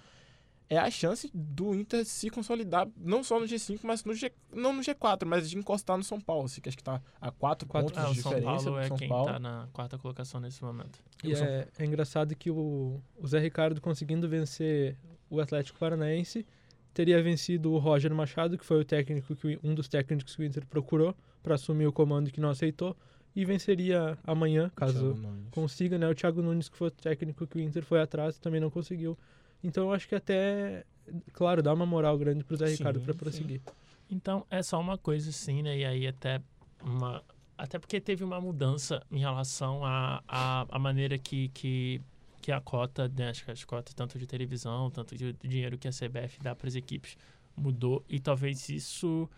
[0.73, 4.71] é a chance do Inter se consolidar, não só no G5, mas no G, não
[4.71, 6.45] no G4, mas de encostar no São Paulo.
[6.45, 8.79] Assim, que acho que tá a quatro, Quatro- pontos Ah, de São diferença Paulo do
[8.79, 9.25] é São quem Paulo.
[9.25, 10.97] tá na quarta colocação nesse momento.
[11.23, 14.97] E São- é, é engraçado que o, o Zé Ricardo conseguindo vencer
[15.29, 16.45] o Atlético Paranaense
[16.93, 20.45] teria vencido o Roger Machado, que foi o técnico que um dos técnicos que o
[20.45, 22.95] Inter procurou para assumir o comando que não aceitou,
[23.35, 25.17] e venceria amanhã, caso
[25.51, 26.07] consiga, né?
[26.07, 29.17] O Thiago Nunes, que foi o técnico que o Inter foi atrás, também não conseguiu.
[29.63, 30.85] Então eu acho que até,
[31.33, 33.19] claro, dá uma moral grande pro Zé Sim, Ricardo para sim.
[33.19, 33.61] prosseguir.
[34.09, 35.77] Então, é só uma coisa assim, né?
[35.77, 36.41] E aí até
[36.83, 37.23] uma...
[37.57, 42.01] Até porque teve uma mudança em relação à a, a, maneira que, que,
[42.41, 43.29] que a cota, né?
[43.29, 46.67] Acho que as cotas tanto de televisão, tanto de dinheiro que a CBF dá para
[46.67, 47.15] as equipes
[47.55, 48.03] mudou.
[48.09, 49.29] E talvez isso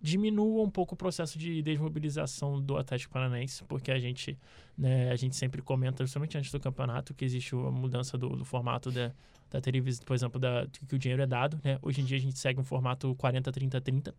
[0.00, 4.38] diminua um pouco o processo de desmobilização do Atlético Paranaense, porque a gente,
[4.76, 8.44] né, a gente sempre comenta, justamente antes do campeonato, que existe a mudança do, do
[8.44, 9.12] formato da,
[9.50, 11.78] da televisão, por exemplo, da, que o dinheiro é dado, né?
[11.82, 14.14] Hoje em dia a gente segue um formato 40-30-30,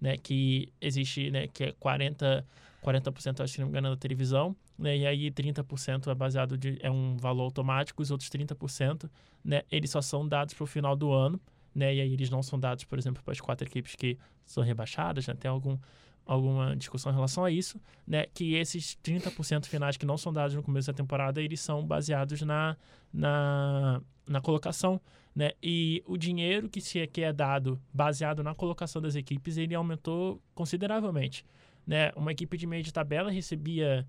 [0.00, 0.16] né?
[0.16, 1.48] Que existe, né?
[1.48, 2.46] Que é 40,
[2.82, 4.96] 40% acho que não me engano da televisão, né?
[4.96, 9.10] E aí 30% é baseado de é um valor automático, os outros 30%,
[9.44, 9.62] né?
[9.70, 11.40] Eles só são dados para o final do ano,
[11.76, 11.94] né?
[11.94, 15.26] E aí eles não são dados, por exemplo, para as quatro equipes que são rebaixadas,
[15.26, 15.34] né?
[15.34, 15.78] Tem algum
[16.24, 18.26] alguma discussão em relação a isso, né?
[18.34, 22.42] Que esses 30% finais que não são dados no começo da temporada, eles são baseados
[22.42, 22.76] na,
[23.12, 25.00] na, na colocação,
[25.34, 25.52] né?
[25.62, 30.42] E o dinheiro que se que é dado baseado na colocação das equipes, ele aumentou
[30.54, 31.44] consideravelmente,
[31.86, 32.10] né?
[32.16, 34.04] Uma equipe de meio de tabela recebia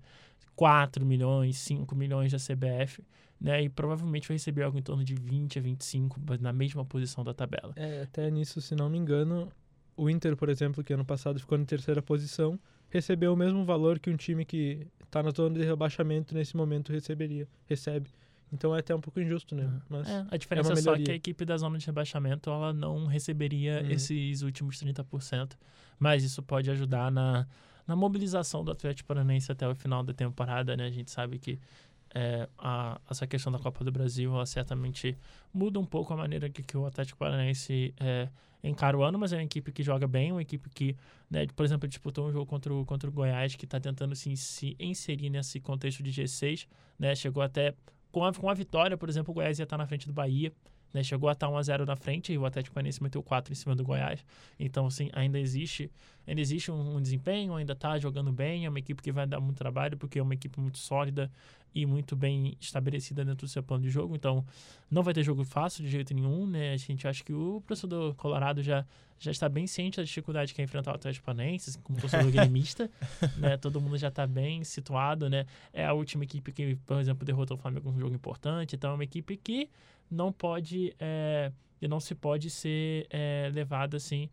[0.58, 3.00] 4 milhões, 5 milhões da CBF,
[3.40, 3.62] né?
[3.62, 7.32] E provavelmente vai receber algo em torno de 20 a 25 na mesma posição da
[7.32, 7.72] tabela.
[7.76, 9.52] É, até nisso, se não me engano,
[9.96, 12.58] o Inter, por exemplo, que ano passado ficou na terceira posição,
[12.90, 16.92] recebeu o mesmo valor que um time que está na zona de rebaixamento nesse momento
[16.92, 18.10] receberia, recebe.
[18.52, 19.70] Então é até um pouco injusto, né?
[19.88, 23.06] Mas É, a diferença é, só que a equipe da zona de rebaixamento ela não
[23.06, 23.90] receberia Uhum.
[23.92, 25.56] esses últimos 30%,
[26.00, 27.46] mas isso pode ajudar na,
[27.88, 30.84] na mobilização do Atlético Paranaense até o final da temporada, né?
[30.86, 31.58] A gente sabe que
[32.14, 35.16] é, a, essa questão da Copa do Brasil, ela certamente
[35.52, 38.28] muda um pouco a maneira que, que o Atlético Paranaense é,
[38.62, 40.94] encara o ano, mas é uma equipe que joga bem, uma equipe que,
[41.30, 44.36] né, por exemplo, disputou um jogo contra o, contra o Goiás, que está tentando se,
[44.36, 46.66] se inserir nesse contexto de G6,
[46.98, 47.14] né?
[47.14, 47.74] Chegou até
[48.12, 50.52] com a, com a vitória, por exemplo, o Goiás ia estar na frente do Bahia.
[50.92, 53.76] Né, chegou a estar 1x0 na frente e o Atlético Paranaense meteu 4 em cima
[53.76, 54.24] do Goiás.
[54.58, 55.90] Então, assim, ainda existe,
[56.26, 58.64] ainda existe um, um desempenho, ainda está jogando bem.
[58.64, 61.30] É uma equipe que vai dar muito trabalho, porque é uma equipe muito sólida
[61.74, 64.14] e muito bem estabelecida dentro do seu plano de jogo.
[64.14, 64.44] Então,
[64.90, 66.46] não vai ter jogo fácil de jeito nenhum.
[66.46, 66.72] Né?
[66.72, 68.84] A gente acha que o torcedor colorado já,
[69.18, 72.30] já está bem ciente da dificuldade que é enfrentar o Atlético Paranaense, assim, como torcedor
[72.30, 72.90] gremista.
[73.36, 73.56] né?
[73.56, 75.28] Todo mundo já está bem situado.
[75.28, 75.46] Né?
[75.72, 78.74] É a última equipe que, por exemplo, derrotou o Flamengo num jogo importante.
[78.74, 79.68] Então, é uma equipe que
[80.10, 83.50] não pode é, e não se pode ser é,
[83.94, 84.28] assim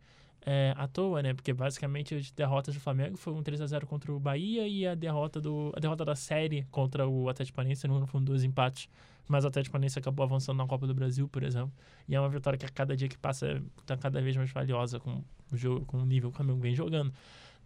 [0.46, 1.34] é, à toa, né?
[1.34, 4.86] Porque basicamente as derrotas do Flamengo foi um 3 a 0 contra o Bahia e
[4.86, 8.88] a derrota do a derrota da série contra o Atlético Paranaense não foram dois empates,
[9.28, 11.72] mas o Atlético Paranaense acabou avançando na Copa do Brasil, por exemplo.
[12.08, 15.00] E é uma vitória que a cada dia que passa está cada vez mais valiosa
[15.00, 17.12] com o jogo, com o nível que o Flamengo vem jogando,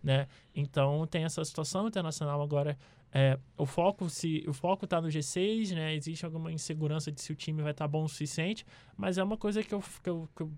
[0.02, 0.26] né?
[0.54, 2.78] Então tem essa situação internacional agora
[3.12, 5.94] é, o foco se o foco está no G6, né?
[5.94, 8.64] Existe alguma insegurança de se o time vai estar bom o suficiente,
[8.96, 10.52] mas é uma coisa que eu, que eu, que eu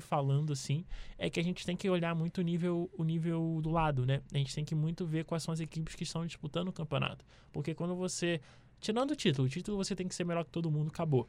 [0.00, 0.86] falando assim,
[1.18, 4.22] é que a gente tem que olhar muito o nível o nível do lado, né?
[4.32, 7.24] A gente tem que muito ver quais são as equipes que estão disputando o campeonato,
[7.52, 8.40] porque quando você
[8.80, 11.28] tirando o título, o título você tem que ser melhor que todo mundo, acabou.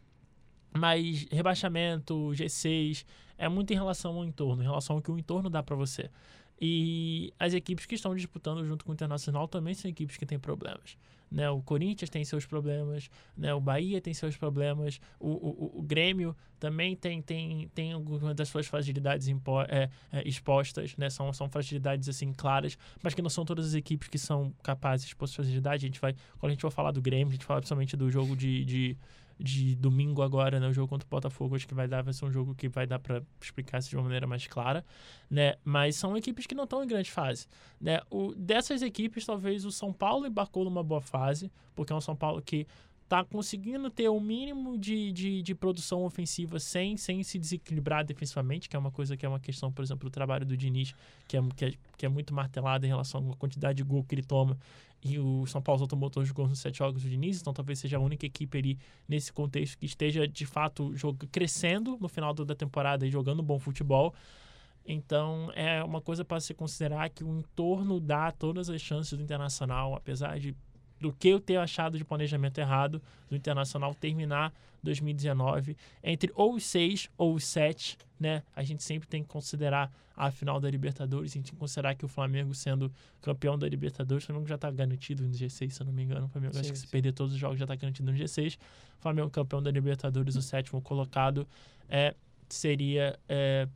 [0.77, 3.05] Mas rebaixamento, G6,
[3.37, 6.09] é muito em relação ao entorno, em relação ao que o entorno dá para você.
[6.59, 10.39] E as equipes que estão disputando junto com o Internacional também são equipes que têm
[10.39, 10.97] problemas.
[11.29, 11.49] Né?
[11.49, 13.53] O Corinthians tem seus problemas, né?
[13.53, 18.47] o Bahia tem seus problemas, o, o, o Grêmio também tem, tem, tem algumas das
[18.47, 21.09] suas fragilidades impo- é, é, expostas, né?
[21.09, 25.05] são, são fragilidades assim claras, mas que não são todas as equipes que são capazes
[25.05, 25.85] de expor fragilidade.
[25.85, 28.09] A gente vai, quando a gente for falar do Grêmio, a gente fala principalmente do
[28.09, 28.97] jogo de, de,
[29.39, 30.67] de domingo agora, né?
[30.67, 32.87] o jogo contra o Botafogo, acho que vai dar, vai ser um jogo que vai
[32.87, 34.83] dar para explicar isso de uma maneira mais clara,
[35.29, 35.55] né?
[35.63, 37.47] mas são equipes que não estão em grande fase.
[37.79, 37.99] Né?
[38.09, 42.15] O, dessas equipes, talvez o São Paulo embarcou numa boa fase, porque é um São
[42.15, 42.67] Paulo que
[43.07, 48.67] está conseguindo ter o mínimo de, de, de produção ofensiva sem, sem se desequilibrar defensivamente,
[48.67, 50.93] que é uma coisa que é uma questão, por exemplo, do trabalho do Diniz,
[51.25, 54.13] que é, que é, que é muito martelado em relação à quantidade de gol que
[54.13, 54.57] ele toma.
[55.03, 57.97] E o São Paulo tomou os gols nos sete jogos do Diniz, então talvez seja
[57.97, 62.55] a única equipe ali nesse contexto que esteja de fato jogo, crescendo no final da
[62.55, 64.13] temporada e jogando bom futebol.
[64.85, 69.21] Então é uma coisa para se considerar que o entorno dá todas as chances do
[69.21, 70.55] Internacional, apesar de
[70.99, 76.63] do que eu ter achado de planejamento errado do Internacional terminar 2019 entre ou os
[76.63, 78.43] seis ou os sete, né?
[78.55, 81.93] A gente sempre tem que considerar a final da Libertadores, a gente tem que considerar
[81.93, 85.81] que o Flamengo sendo campeão da Libertadores, o Flamengo já está garantido no G6, se
[85.81, 86.25] eu não me engano.
[86.25, 88.57] O Flamengo Sim, acho que se perder todos os jogos já está garantido no G6.
[88.97, 91.47] O Flamengo campeão da Libertadores, o sétimo colocado,
[91.87, 92.15] é,
[92.49, 93.67] seria é,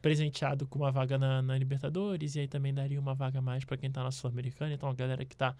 [0.00, 3.76] presenteado com uma vaga na, na Libertadores e aí também daria uma vaga mais para
[3.76, 4.72] quem está na Sul-Americana.
[4.72, 5.54] Então a galera que está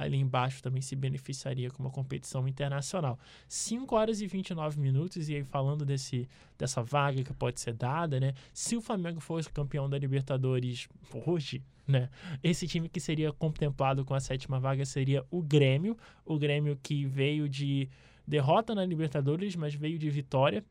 [0.00, 3.18] ali embaixo também se beneficiaria com uma competição internacional.
[3.46, 8.18] 5 horas e 29 minutos, e aí falando desse, dessa vaga que pode ser dada,
[8.18, 8.32] né?
[8.52, 10.88] Se o Flamengo fosse campeão da Libertadores
[11.26, 12.08] hoje, né?
[12.42, 15.96] Esse time que seria contemplado com a sétima vaga seria o Grêmio.
[16.24, 17.88] O Grêmio que veio de
[18.26, 20.64] derrota na Libertadores, mas veio de vitória.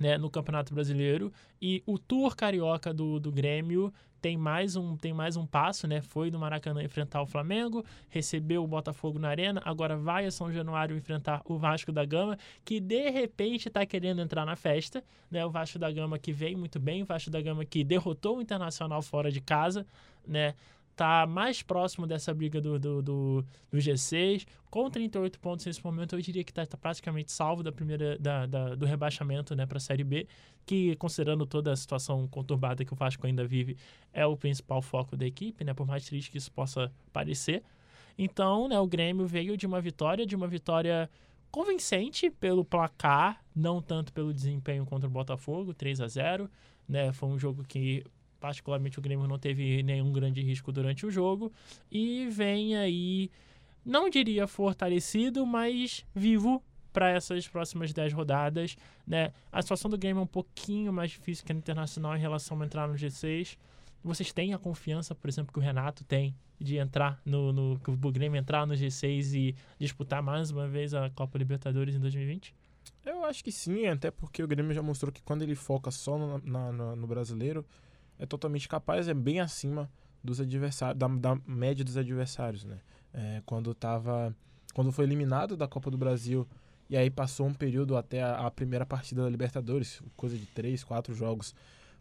[0.00, 5.12] Né, no Campeonato Brasileiro e o Tour Carioca do, do Grêmio tem mais um tem
[5.12, 6.00] mais um passo, né?
[6.00, 10.50] Foi no Maracanã enfrentar o Flamengo, recebeu o Botafogo na Arena, agora vai a São
[10.50, 15.44] Januário enfrentar o Vasco da Gama, que de repente está querendo entrar na festa, né?
[15.44, 18.40] O Vasco da Gama que veio muito bem, o Vasco da Gama que derrotou o
[18.40, 19.86] Internacional fora de casa,
[20.26, 20.54] né?
[20.96, 26.14] Tá mais próximo dessa briga do, do, do, do G6, com 38 pontos nesse momento,
[26.14, 29.80] eu diria que está praticamente salvo da primeira da, da- do rebaixamento né, para a
[29.80, 30.28] Série B,
[30.64, 33.76] que considerando toda a situação conturbada que o Vasco ainda vive,
[34.12, 35.74] é o principal foco da equipe, né?
[35.74, 37.62] Por mais triste que isso possa parecer.
[38.16, 41.10] Então, né, o Grêmio veio de uma vitória, de uma vitória
[41.50, 46.48] convincente pelo placar, não tanto pelo desempenho contra o Botafogo, 3 a 0
[46.88, 47.12] né?
[47.12, 48.04] Foi um jogo que
[48.44, 51.50] particularmente o Grêmio não teve nenhum grande risco durante o jogo
[51.90, 53.30] e vem aí
[53.82, 58.76] não diria fortalecido, mas vivo para essas próximas 10 rodadas,
[59.06, 59.32] né?
[59.50, 62.66] A situação do Grêmio é um pouquinho mais difícil que a Internacional em relação a
[62.66, 63.56] entrar no G6.
[64.02, 67.90] Vocês têm a confiança, por exemplo, que o Renato tem de entrar no, no que
[67.90, 72.54] o Grêmio entrar no G6 e disputar mais uma vez a Copa Libertadores em 2020?
[73.06, 76.18] Eu acho que sim, até porque o Grêmio já mostrou que quando ele foca só
[76.18, 77.64] no, na- na- no brasileiro,
[78.18, 79.90] é totalmente capaz, é bem acima
[80.22, 82.78] dos adversários, da, da média dos adversários, né?
[83.12, 84.34] É, quando tava.
[84.72, 86.48] Quando foi eliminado da Copa do Brasil
[86.88, 90.82] e aí passou um período até a, a primeira partida da Libertadores, coisa de três,
[90.82, 91.54] quatro jogos.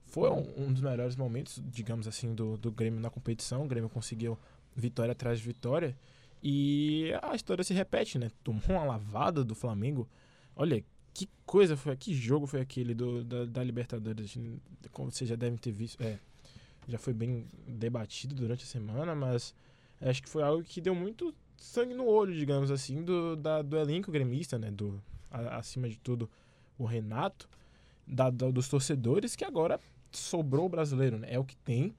[0.06, 3.64] Foi um, um dos melhores momentos, digamos assim, do, do Grêmio na competição.
[3.64, 4.38] O Grêmio conseguiu
[4.76, 5.96] vitória atrás de vitória.
[6.42, 8.30] E a história se repete, né?
[8.44, 10.10] Tomou uma lavada do Flamengo.
[10.56, 14.36] Olha, que coisa foi, que jogo foi aquele do, da, da Libertadores?
[14.92, 16.20] Como vocês já devem ter visto, é,
[16.88, 19.54] já foi bem debatido durante a semana, mas
[20.02, 23.78] acho que foi algo que deu muito sangue no olho, digamos assim, do, da, do
[23.78, 24.72] elenco gremista, né?
[24.72, 26.30] Do, a- acima de tudo,
[26.78, 27.48] o Renato,
[28.08, 29.80] da, da- dos torcedores, que agora
[30.12, 31.28] sobrou o brasileiro, né?
[31.32, 31.94] É o que tem.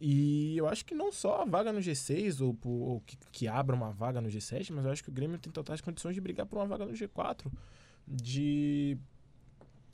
[0.00, 3.74] E eu acho que não só a vaga no G6 ou, ou que, que abra
[3.74, 6.46] uma vaga no G7, mas eu acho que o Grêmio tem totais condições de brigar
[6.46, 7.46] por uma vaga no G4
[8.06, 8.96] de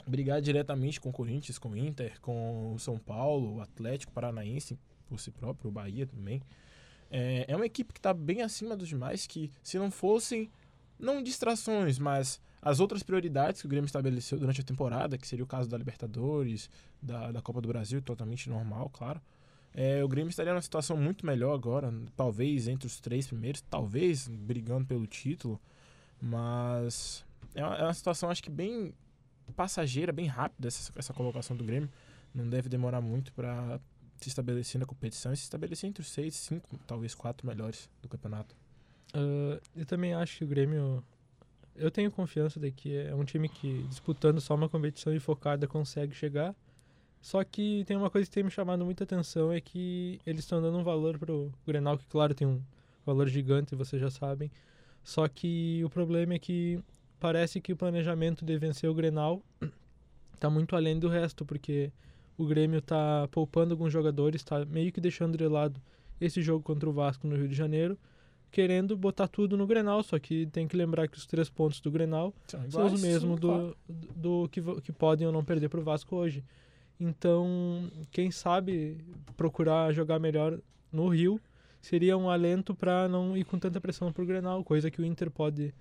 [0.06, 4.78] brigar diretamente com o Corinthians, com o Inter, com o São Paulo, o Atlético Paranaense,
[5.08, 6.42] por si próprio, o Bahia também.
[7.10, 10.50] É, é uma equipe que está bem acima dos demais, que se não fossem,
[10.98, 15.44] não distrações, mas as outras prioridades que o Grêmio estabeleceu durante a temporada, que seria
[15.44, 16.70] o caso da Libertadores,
[17.02, 19.20] da, da Copa do Brasil, totalmente normal, claro.
[19.72, 24.28] É, o Grêmio estaria numa situação muito melhor agora, talvez entre os três primeiros, talvez
[24.28, 25.60] brigando pelo título,
[26.20, 28.92] mas é uma, é uma situação, acho que bem
[29.56, 31.90] passageira, bem rápida essa, essa colocação do Grêmio.
[32.34, 33.80] Não deve demorar muito para
[34.20, 38.08] se estabelecer na competição e se estabelecer entre os seis, cinco, talvez quatro melhores do
[38.08, 38.54] campeonato.
[39.12, 41.02] Ah, eu também acho que o Grêmio.
[41.74, 45.66] Eu tenho confiança de que é um time que, disputando só uma competição e focada,
[45.66, 46.54] consegue chegar.
[47.22, 50.60] Só que tem uma coisa que tem me chamado muita atenção é que eles estão
[50.60, 52.62] dando um valor pro Grenal, que claro tem um
[53.04, 54.50] valor gigante, vocês já sabem.
[55.04, 56.82] Só que o problema é que
[57.20, 59.42] parece que o planejamento de vencer o Grenal
[60.40, 61.92] tá muito além do resto, porque
[62.36, 65.80] o Grêmio tá poupando alguns jogadores, tá meio que deixando de lado
[66.18, 67.98] esse jogo contra o Vasco no Rio de Janeiro,
[68.50, 71.90] querendo botar tudo no Grenal, só que tem que lembrar que os três pontos do
[71.90, 73.76] Grenal São, são os iguais, mesmos sim, do, claro.
[73.88, 76.42] do, do que, que podem ou não perder pro Vasco hoje.
[76.98, 78.98] Então, quem sabe
[79.36, 80.58] procurar jogar melhor
[80.92, 81.40] no Rio
[81.80, 85.30] seria um alento para não ir com tanta pressão pro Grenal, coisa que o Inter
[85.30, 85.72] pode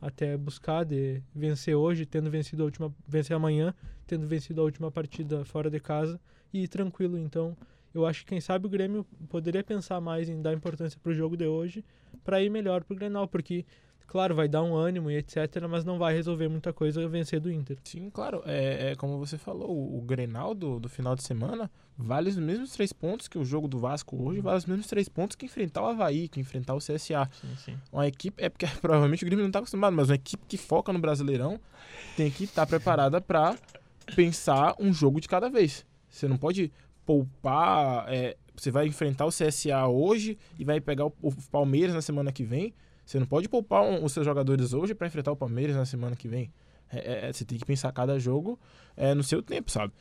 [0.00, 3.74] até buscar de vencer hoje, tendo vencido a última, vencer amanhã,
[4.06, 6.20] tendo vencido a última partida fora de casa
[6.52, 7.18] e ir tranquilo.
[7.18, 7.56] Então,
[7.94, 11.36] eu acho que quem sabe o Grêmio poderia pensar mais em dar importância pro jogo
[11.36, 11.84] de hoje
[12.22, 13.64] para ir melhor pro Grenal, porque
[14.06, 15.36] claro, vai dar um ânimo e etc,
[15.68, 17.78] mas não vai resolver muita coisa vencer do Inter.
[17.84, 18.42] Sim, claro.
[18.46, 22.36] É, é como você falou, o, o Grenal do, do final de semana vale os
[22.36, 25.46] mesmos três pontos que o jogo do Vasco hoje, vale os mesmos três pontos que
[25.46, 27.28] enfrentar o Havaí, que enfrentar o CSA.
[27.40, 27.78] Sim, sim.
[27.92, 30.92] Uma equipe, é porque provavelmente o Grêmio não está acostumado, mas uma equipe que foca
[30.92, 31.58] no Brasileirão
[32.16, 33.56] tem que estar preparada para
[34.14, 35.84] pensar um jogo de cada vez.
[36.08, 36.70] Você não pode
[37.04, 38.06] poupar.
[38.08, 42.32] é, você vai enfrentar o CSA hoje e vai pegar o, o Palmeiras na semana
[42.32, 42.74] que vem.
[43.06, 46.14] Você não pode poupar um- os seus jogadores hoje para enfrentar o Palmeiras na semana
[46.16, 46.50] que vem.
[46.90, 48.58] É, é, você tem que pensar cada jogo
[48.96, 49.92] é, no seu tempo, sabe?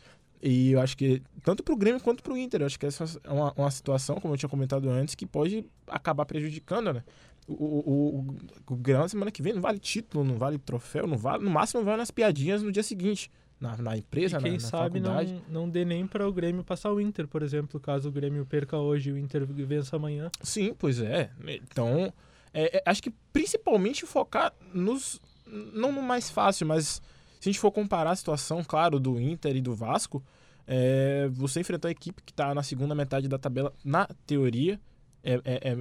[0.41, 3.31] E eu acho que, tanto pro Grêmio quanto pro Inter, eu acho que essa é
[3.31, 7.03] uma, uma situação, como eu tinha comentado antes, que pode acabar prejudicando, né?
[7.47, 11.07] O, o, o, o Grêmio na semana que vem não vale título, não vale troféu,
[11.07, 14.51] não vale, no máximo vai nas piadinhas no dia seguinte, na, na empresa, e quem
[14.53, 15.33] na, na sabe faculdade.
[15.47, 18.45] não, não dê nem para o Grêmio passar o Inter, por exemplo, caso o Grêmio
[18.45, 20.29] perca hoje e o Inter vença amanhã.
[20.41, 21.31] Sim, pois é.
[21.47, 22.13] Então,
[22.57, 25.21] é, é, acho que principalmente focar nos.
[25.45, 27.01] Não no mais fácil, mas
[27.39, 30.23] se a gente for comparar a situação, claro, do Inter e do Vasco,
[30.65, 34.79] é, você enfrentar a equipe que está na segunda metade da tabela, na teoria,
[35.23, 35.77] é, é-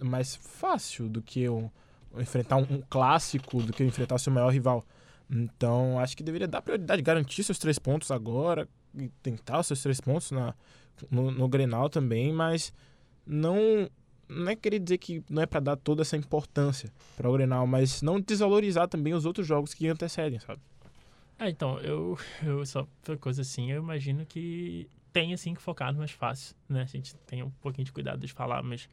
[0.00, 1.70] é mais fácil do que um-
[2.18, 4.84] enfrentar um, clássico, do que enfrentar o seu maior rival.
[5.30, 9.80] Então, acho que deveria dar prioridade, garantir seus três pontos agora, e tentar os seus
[9.82, 10.54] três pontos na,
[11.10, 12.72] no, no Grenal também, mas
[13.26, 13.88] não
[14.28, 17.66] não é querer dizer que não é para dar toda essa importância para o Grenal,
[17.66, 20.60] mas não desvalorizar também os outros jogos que antecedem, sabe?
[21.38, 22.86] Ah, então, eu, eu só
[23.20, 26.82] coisa assim, eu imagino que tem assim que focar no mais fácil, né?
[26.82, 28.88] A gente tem um pouquinho de cuidado de falar, mas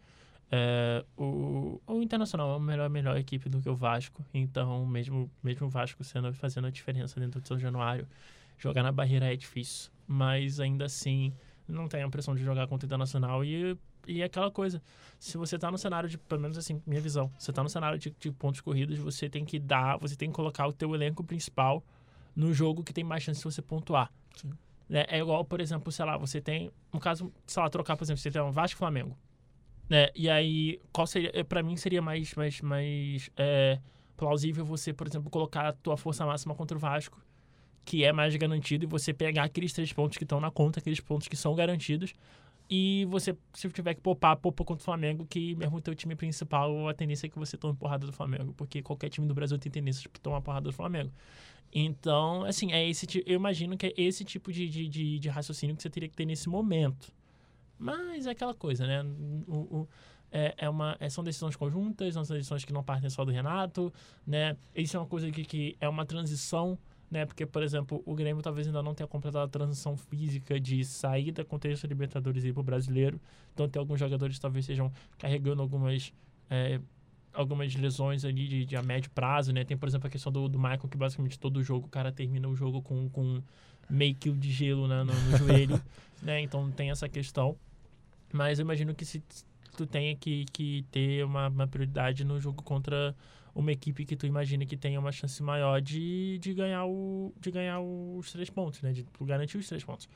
[0.52, 5.32] é, o, o Internacional é a melhor, melhor equipe do que o Vasco, então mesmo,
[5.42, 8.08] mesmo o Vasco sendo, fazendo a diferença dentro do São Januário,
[8.58, 11.34] jogar na barreira é difícil, mas ainda assim
[11.68, 14.82] não tem a pressão de jogar contra o Internacional e, e é aquela coisa,
[15.20, 17.98] se você tá no cenário de, pelo menos assim, minha visão, você tá no cenário
[17.98, 21.24] de, de pontos corridos, você tem que dar, você tem que colocar o teu elenco
[21.24, 21.84] principal
[22.36, 24.12] no jogo que tem mais chance de você pontuar.
[24.36, 24.52] Sim.
[24.92, 25.06] Né?
[25.08, 28.22] É igual, por exemplo, sei lá, você tem, um caso, sei lá, trocar, por exemplo,
[28.22, 29.18] você tem um Vasco Flamengo.
[29.90, 30.10] Né?
[30.16, 33.80] E aí, qual seria, eh, pra mim seria mais, mais, mais é,
[34.18, 37.24] plausível você, por exemplo, colocar a tua força máxima contra o Vasco,
[37.86, 41.00] que é mais garantido, e você pegar aqueles três pontos que estão na conta, aqueles
[41.00, 42.14] pontos que são garantidos,
[42.72, 46.16] e você, se tiver que poupar, poupa contra o Flamengo, que mesmo o teu time
[46.16, 49.60] principal, a tendência é que você tome porrada do Flamengo, porque qualquer time do Brasil
[49.60, 51.12] tem tendência de tomar porrada do Flamengo.
[51.74, 55.76] Então, assim, é esse eu imagino que é esse tipo de, de, de, de raciocínio
[55.76, 57.14] que você teria que ter nesse momento.
[57.78, 59.04] Mas é aquela coisa, né?
[59.48, 59.88] O, o-
[60.32, 63.92] é, é uma, é- são decisões conjuntas, são decisões que não partem só do Renato,
[64.26, 64.56] né?
[64.76, 66.78] Isso é uma coisa que, que é uma transição,
[67.12, 67.26] né?
[67.26, 71.32] Porque, por exemplo, o Grêmio talvez ainda não tenha completado a transição física de sair
[71.34, 73.20] da contexto Libertadores e ir pro Brasileiro.
[73.54, 76.14] Então, tem alguns jogadores que talvez estejam carregando algumas...
[76.50, 76.80] é,
[77.34, 79.64] algumas lesões ali de, de a médio prazo, né?
[79.64, 82.48] Tem, por exemplo, a questão do, do Michael, que basicamente todo jogo o cara termina
[82.48, 83.42] o jogo com, com
[83.90, 85.82] meio quilo de gelo né, no, no joelho,
[86.22, 86.42] né?
[86.42, 87.58] Então tem essa questão.
[88.34, 89.24] Mas eu imagino que se
[89.78, 93.16] tu tenha que, que ter uma, uma prioridade no jogo contra
[93.54, 97.52] uma equipe que tu imagina que tenha uma chance maior de, de ganhar o de
[97.52, 98.92] ganhar os três pontos, né?
[98.92, 100.08] De garantir os três pontos.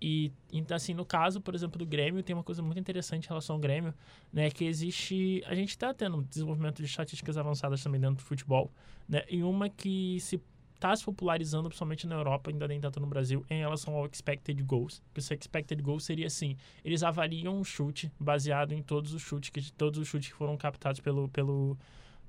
[0.00, 3.28] E, então, assim, no caso, por exemplo, do Grêmio, tem uma coisa muito interessante em
[3.28, 3.94] relação ao Grêmio,
[4.32, 4.50] né?
[4.50, 5.42] Que existe...
[5.46, 8.70] A gente está tendo desenvolvimento de estatísticas avançadas também dentro do futebol,
[9.08, 9.24] né?
[9.30, 10.38] E uma que se
[10.74, 14.62] está se popularizando, principalmente na Europa, ainda nem tanto no Brasil, em relação ao expected
[14.62, 15.02] goals.
[15.14, 19.48] Que esse expected goals seria assim, eles avaliam um chute baseado em todos os chutes
[19.48, 21.78] que todos os chutes que foram captados pelo pelo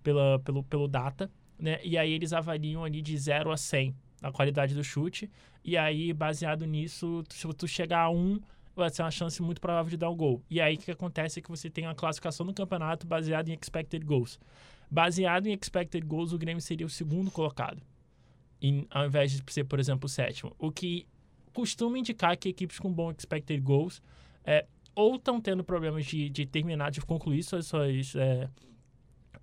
[0.08, 1.30] pela, pelo pelo data,
[1.60, 1.80] né?
[1.84, 5.30] E aí eles avaliam ali de 0 a 100 a qualidade do chute,
[5.66, 8.40] e aí baseado nisso, se tu chegar a 1,
[8.74, 10.42] vai ser uma chance muito provável de dar um gol.
[10.50, 13.54] E aí o que acontece é que você tem uma classificação no campeonato baseada em
[13.62, 14.40] expected goals.
[14.90, 17.82] Baseado em expected goals, o Grêmio seria o segundo colocado
[18.62, 20.56] em- ao invés de ser, por exemplo, o sétimo.
[20.58, 21.06] O que,
[21.54, 24.02] costuma indicar que equipes com bom expected goals
[24.46, 27.68] é, ou estão tendo problemas de, de terminar, de concluir suas.
[27.68, 28.50] suas é,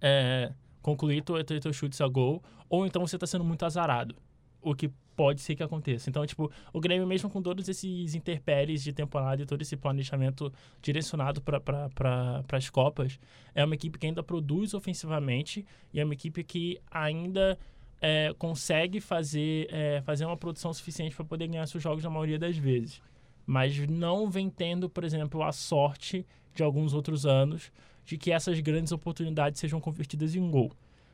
[0.01, 4.17] é, concluir teu, teu, teu a gol, ou então você está sendo muito azarado.
[4.61, 6.11] O que pode ser que aconteça.
[6.11, 10.53] Então, tipo, o Grêmio, mesmo com todos esses interpéries de temporada e todo esse planejamento
[10.83, 13.19] direcionado para pra, as Copas,
[13.55, 17.59] é uma equipe que ainda produz ofensivamente e é uma equipe que ainda
[18.01, 22.39] é, consegue fazer, é, fazer uma produção suficiente para poder ganhar seus jogos na maioria
[22.39, 23.01] das vezes.
[23.47, 27.71] Mas não vem tendo, por exemplo, a sorte de alguns outros anos
[28.05, 30.73] de que essas grandes oportunidades sejam convertidas em gol.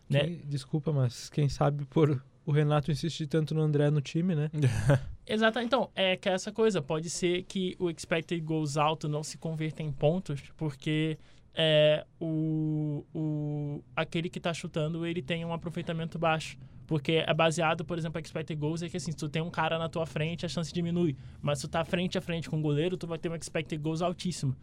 [0.08, 0.20] Né?
[0.20, 4.50] Quem- desculpa, mas quem sabe por o Renato insistir tanto no André no time, né?
[5.26, 5.60] Exato.
[5.60, 6.82] Então, é que é essa coisa.
[6.82, 11.16] Pode ser que o expected goals alto não se converta em pontos, porque
[11.54, 16.58] é, o, o, aquele que tá chutando, ele tem um aproveitamento baixo.
[16.86, 19.78] Porque é baseado, por exemplo, expected goals é que assim, se tu tem um cara
[19.78, 21.16] na tua frente, a chance diminui.
[21.40, 23.80] Mas se tu tá frente a frente com o goleiro, tu vai ter um expected
[23.80, 24.56] goals altíssimo.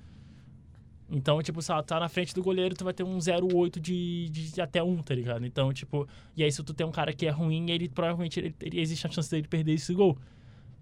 [1.10, 4.30] Então, tipo, se ela tá na frente do goleiro, tu vai ter um 0,8 de,
[4.30, 5.46] de até 1, tá ligado?
[5.46, 8.56] Então, tipo, e aí se tu tem um cara que é ruim, ele provavelmente ele,
[8.62, 10.18] ele- existe a chance dele perder esse gol.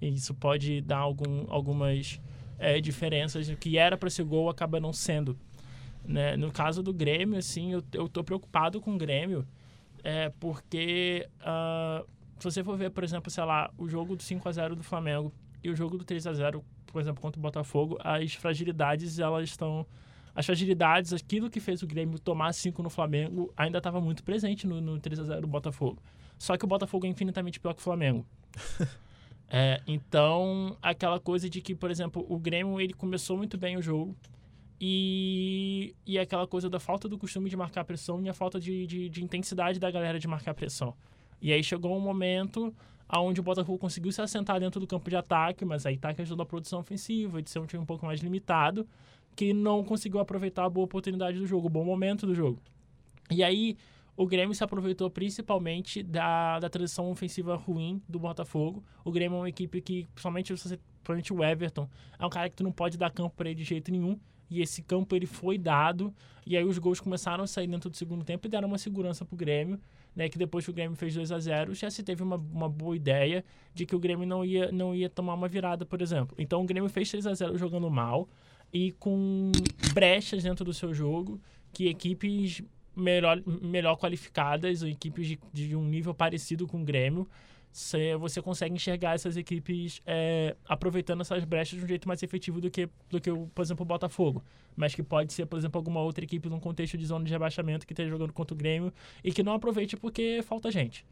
[0.02, 2.20] E isso pode dar algum, algumas
[2.58, 3.50] é, diferenças.
[3.50, 5.38] O que era para ser gol acaba não sendo.
[6.04, 6.36] Né?
[6.36, 9.46] No caso do Grêmio, assim, eu, eu tô preocupado com o Grêmio,
[10.04, 12.04] é, porque ah,
[12.40, 14.84] se você for ver, por exemplo, sei lá, o jogo do 5 a 0 do
[14.84, 15.32] Flamengo
[15.64, 19.50] e o jogo do 3 a 0 por exemplo, contra o Botafogo, as fragilidades, elas
[19.50, 19.86] estão...
[20.36, 24.68] As fragilidades, aquilo que fez o Grêmio tomar 5 no Flamengo, ainda estava muito presente
[24.68, 26.02] no, no 3 a 0 do Botafogo.
[26.38, 28.26] Só que o Botafogo é infinitamente pior que o Flamengo.
[29.48, 33.82] É, então, aquela coisa de que, por exemplo, o Grêmio ele começou muito bem o
[33.82, 34.16] jogo
[34.82, 38.88] e, e aquela coisa da falta do costume de marcar pressão e a falta de,
[38.88, 40.96] de, de intensidade da galera de marcar pressão.
[41.42, 42.74] E aí chegou um momento
[43.14, 46.14] onde o Botafogo conseguiu se assentar dentro do campo de ataque, mas aí tá a
[46.14, 48.88] questão da produção ofensiva, de ser um time um pouco mais limitado,
[49.36, 52.62] que não conseguiu aproveitar a boa oportunidade do jogo, o bom momento do jogo.
[53.30, 53.78] E aí
[54.18, 58.84] o Grêmio se aproveitou principalmente da, da transição ofensiva ruim do Botafogo.
[59.04, 62.64] O Grêmio é uma equipe que, principalmente, principalmente o Everton, é um cara que tu
[62.64, 64.18] não pode dar campo para ele de jeito nenhum.
[64.50, 66.14] E esse campo ele foi dado.
[66.46, 69.26] E aí os gols começaram a sair dentro do segundo tempo e deram uma segurança
[69.26, 69.80] pro Grêmio.
[70.16, 72.70] Né, que depois que o Grêmio fez 2 a 0 já se teve uma, uma
[72.70, 76.34] boa ideia de que o Grêmio não ia, não ia tomar uma virada, por exemplo.
[76.40, 78.30] Então o Grêmio fez 3 a 0 jogando mal
[78.76, 79.54] e com
[79.94, 81.40] brechas dentro do seu jogo
[81.72, 82.62] que equipes
[82.94, 87.26] melhor, melhor qualificadas, ou equipes de, de um nível parecido com o Grêmio,
[87.72, 92.60] cê- você consegue enxergar essas equipes é, aproveitando essas brechas de um jeito mais efetivo
[92.60, 94.44] do que, do que por exemplo, o Botafogo.
[94.76, 97.88] Mas que pode ser, por exemplo, alguma outra equipe num contexto de zona de rebaixamento
[97.88, 98.92] que esteja jogando contra o Grêmio
[99.24, 101.06] e que não aproveite porque falta gente.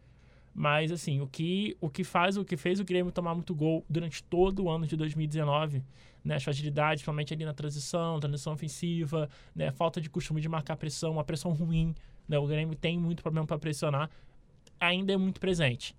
[0.53, 3.85] Mas, assim, o que, o que faz, o que fez o Grêmio tomar muito gol
[3.89, 5.81] durante todo o ano de 2019,
[6.23, 10.77] né, as fragilidades, principalmente ali na transição, transição ofensiva, né, falta de costume de marcar
[10.77, 11.93] pressão, uma pressão ruim,
[12.27, 14.09] né, o Grêmio tem muito problema para pressionar,
[14.79, 15.95] ainda é muito presente.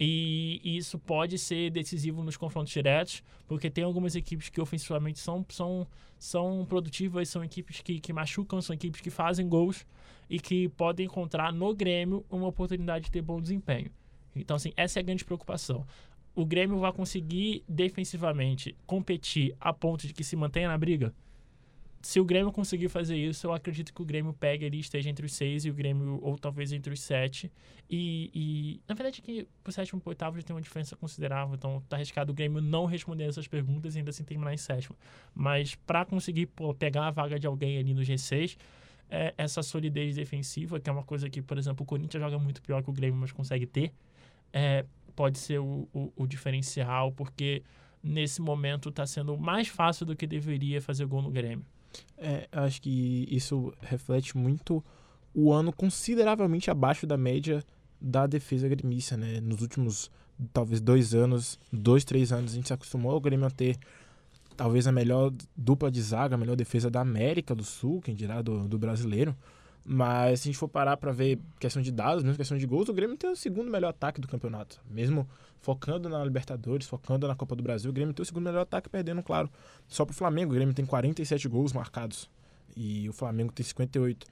[0.00, 5.18] E, e isso pode ser decisivo nos confrontos diretos, porque tem algumas equipes que ofensivamente
[5.18, 5.86] são, são,
[6.18, 9.84] são produtivas, são equipes que, que machucam, são equipes que fazem gols
[10.30, 13.90] e que podem encontrar no Grêmio uma oportunidade de ter bom desempenho.
[14.36, 15.84] Então, assim, essa é a grande preocupação.
[16.34, 21.12] O Grêmio vai conseguir defensivamente competir a ponto de que se mantenha na briga?
[22.00, 25.26] Se o Grêmio conseguir fazer isso, eu acredito que o Grêmio pegue ali, esteja entre
[25.26, 27.50] os seis e o Grêmio, ou talvez entre os sete.
[27.90, 31.56] E, e na verdade, que pro sétimo e pro oitavo já tem uma diferença considerável,
[31.56, 34.96] então tá arriscado o Grêmio não responder essas perguntas e ainda assim terminar em sétimo.
[35.34, 38.56] Mas para conseguir pô, pegar a vaga de alguém ali no G6,
[39.10, 42.62] é, essa solidez defensiva, que é uma coisa que, por exemplo, o Corinthians joga muito
[42.62, 43.92] pior que o Grêmio, mas consegue ter,
[44.52, 44.84] é,
[45.18, 47.64] pode ser o, o, o diferencial, porque
[48.00, 51.66] nesse momento tá sendo mais fácil do que deveria fazer gol no Grêmio.
[52.16, 54.84] É, acho que isso reflete muito
[55.34, 57.64] o ano consideravelmente abaixo da média
[58.00, 59.40] da defesa gremista, né?
[59.40, 60.08] Nos últimos,
[60.52, 63.76] talvez, dois anos, dois, três anos, a gente se acostumou ao Grêmio a ter
[64.56, 68.40] talvez a melhor dupla de zaga, a melhor defesa da América do Sul, quem dirá
[68.40, 69.34] do, do brasileiro.
[69.90, 72.90] Mas se a gente for parar para ver questão de dados, mesmo questão de gols,
[72.90, 74.78] o Grêmio tem o segundo melhor ataque do campeonato.
[74.90, 75.26] Mesmo
[75.62, 78.90] focando na Libertadores, focando na Copa do Brasil, o Grêmio tem o segundo melhor ataque,
[78.90, 79.50] perdendo, claro,
[79.86, 80.52] só pro Flamengo.
[80.52, 82.28] O Grêmio tem 47 gols marcados
[82.76, 84.26] e o Flamengo tem 58.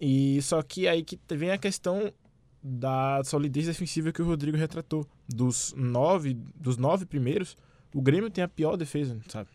[0.00, 2.12] E só que aí que vem a questão
[2.60, 5.06] da solidez defensiva que o Rodrigo retratou.
[5.28, 7.56] Dos nove, dos nove primeiros,
[7.94, 9.50] o Grêmio tem a pior defesa, sabe?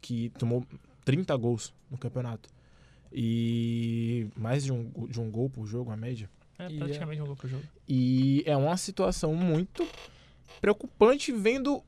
[0.00, 0.64] Que tomou
[1.04, 2.48] 30 gols no campeonato.
[3.12, 6.28] E mais de um, de um gol por jogo, a média.
[6.58, 7.62] É E praticamente um gol pro jogo.
[7.88, 9.86] E é uma situação muito
[10.60, 11.82] preocupante vendo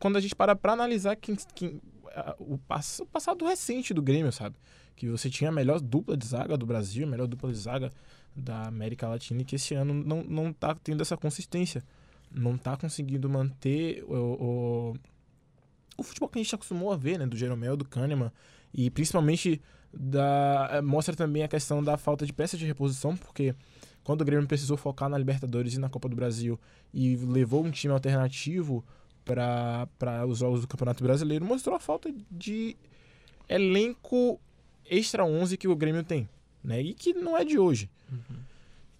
[0.00, 1.80] quando a gente para pra analisar quem, quem,
[2.14, 4.56] a- o, pass- o passado recente do Grêmio, sabe?
[4.96, 7.92] Que você tinha a melhor dupla de zaga do Brasil, a melhor dupla de zaga
[8.34, 11.82] da América Latina e que esse ano não, não tá tendo essa consistência.
[12.30, 14.96] Não tá conseguindo manter o, o,
[15.98, 17.26] o futebol que a gente acostumou a ver, né?
[17.26, 18.32] Do Jeromel, do Kahneman.
[18.74, 19.60] E principalmente
[19.98, 23.54] da, eh, mostra também a questão da falta de peça de reposição, porque
[24.04, 26.60] quando o Grêmio precisou focar na Libertadores e na Copa do Brasil
[26.92, 28.84] e levou um time alternativo
[29.24, 29.88] para
[30.28, 32.76] os jogos do Campeonato Brasileiro, mostrou a falta de
[33.48, 34.38] elenco
[34.88, 36.28] extra 11 que o Grêmio tem,
[36.62, 36.80] né?
[36.80, 37.90] E que não é de hoje.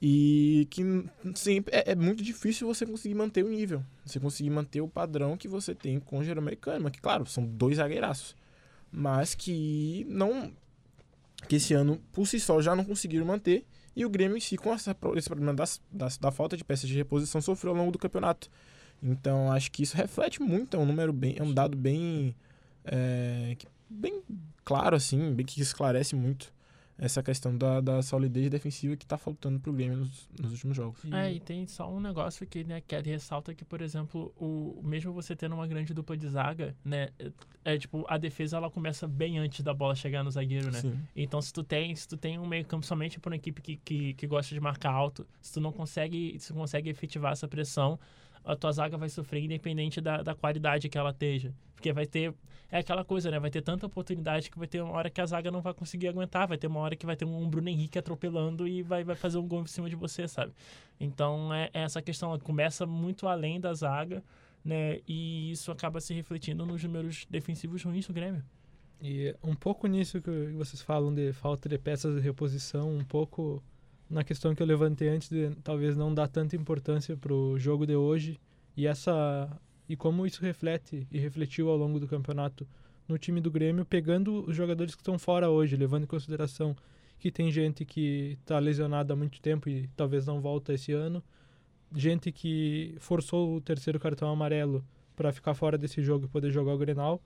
[0.02, 0.82] E que
[1.34, 5.36] sempre é, é muito difícil você conseguir manter o nível, você conseguir manter o padrão
[5.36, 6.56] que você tem com o Jeromel
[6.90, 8.34] que claro, são dois zagueiraços,
[8.90, 10.52] mas que não
[11.48, 13.64] que esse ano por si só já não conseguiram manter
[13.94, 16.88] e o Grêmio em si com essa, esse problema das, das- da falta de peças
[16.88, 18.50] de reposição sofreu ao longo do campeonato.
[19.02, 22.34] Então acho que isso reflete muito, é um número bem, é um dado bem,
[22.84, 23.56] é,
[23.88, 24.22] bem
[24.64, 26.52] claro assim, bem que esclarece muito
[26.98, 31.04] essa questão da, da solidez defensiva que está faltando pro Grêmio nos, nos últimos jogos.
[31.04, 34.80] E- É, e tem só um negócio aqui, né, que ressalta que, por exemplo, o,
[34.82, 37.32] mesmo você tendo uma grande dupla de zaga, né, é,
[37.74, 40.80] é, tipo, a defesa ela começa bem antes da bola chegar no zagueiro, né?
[40.80, 40.98] Sim.
[41.14, 43.76] Então, se tu tem, se tu tem um meio campo somente para uma equipe que,
[43.76, 47.46] que, que gosta de marcar alto, se tu não consegue, se tu consegue efetivar essa
[47.48, 47.98] pressão,
[48.46, 51.52] a tua zaga vai sofrer independente da, da qualidade que ela esteja.
[51.74, 52.32] Porque vai ter,
[52.70, 53.40] é aquela coisa, né?
[53.40, 56.08] Vai ter tanta oportunidade que vai ter uma hora que a zaga não vai conseguir
[56.08, 59.16] aguentar, vai ter uma hora que vai ter um Bruno Henrique atropelando e vai, vai
[59.16, 60.52] fazer um gol em cima de você, sabe?
[60.98, 64.22] Então, é, é essa questão, começa muito além da zaga,
[64.64, 65.00] né?
[65.08, 68.44] E isso acaba se refletindo nos números defensivos ruins do Grêmio.
[69.02, 73.62] E um pouco nisso que vocês falam de falta de peças de reposição, um pouco
[74.08, 77.96] na questão que eu levantei antes de talvez não dar tanta importância pro jogo de
[77.96, 78.40] hoje
[78.76, 79.48] e essa
[79.88, 82.66] e como isso reflete e refletiu ao longo do campeonato
[83.08, 86.74] no time do Grêmio, pegando os jogadores que estão fora hoje, levando em consideração
[87.18, 91.22] que tem gente que está lesionada há muito tempo e talvez não volta esse ano,
[91.94, 94.84] gente que forçou o terceiro cartão amarelo
[95.14, 97.22] para ficar fora desse jogo e poder jogar o Grenal.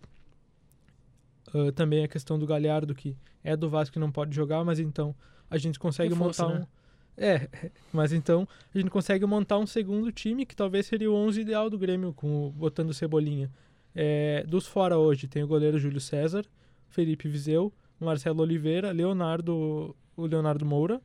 [1.52, 4.78] Ah, também a questão do Galhardo, que é do Vasco e não pode jogar, mas
[4.78, 5.14] então
[5.50, 6.64] a gente consegue Reforço, montar né?
[6.64, 6.80] um.
[7.22, 7.48] É,
[7.92, 11.68] mas então a gente consegue montar um segundo time que talvez seria o 11 ideal
[11.68, 13.50] do Grêmio, com botando Cebolinha.
[13.94, 16.44] É, dos fora hoje tem o goleiro Júlio César,
[16.88, 21.00] Felipe Vizeu, Marcelo Oliveira, Leonardo, o Leonardo Moura,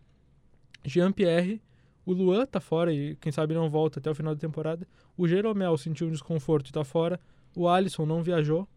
[0.86, 1.62] Jean-Pierre,
[2.06, 4.88] o Luan tá fora e quem sabe não volta até o final da temporada.
[5.18, 7.20] O Jeromel sentiu um desconforto e tá fora.
[7.56, 8.68] O Alisson não viajou,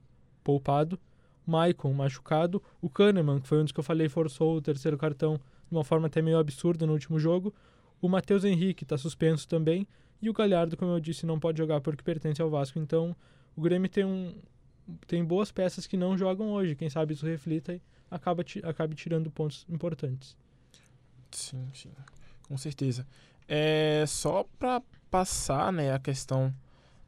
[0.43, 0.99] poupado.
[1.47, 2.63] Maicon machucado.
[2.81, 5.41] O Kahneman, que foi um dos que eu falei, forçou o terceiro cartão
[5.71, 7.55] de uma forma até meio absurda no último jogo.
[8.01, 9.87] O Matheus Henrique está suspenso também.
[10.21, 12.79] E o Galhardo, como eu disse, não pode jogar porque pertence ao Vasco.
[12.79, 13.15] Então,
[13.57, 14.35] o Grêmio tem, um,
[15.07, 16.75] tem boas peças que não jogam hoje.
[16.75, 20.37] Quem sabe isso reflita e acaba, acabe tirando pontos importantes.
[21.31, 21.91] Sim, sim.
[22.49, 23.07] Com certeza.
[23.47, 26.55] É só para passar, né, a questão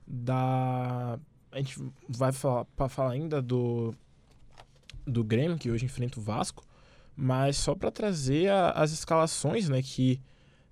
[0.06, 1.18] da
[1.52, 3.94] a gente vai falar falar ainda do
[5.06, 6.64] do Grêmio que hoje enfrenta o Vasco,
[7.20, 10.20] mas só para trazer a- as escalações, né, que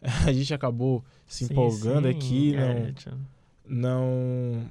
[0.28, 2.94] a gente acabou se Sim, empolgando sim, aqui, é, não
[3.66, 4.70] não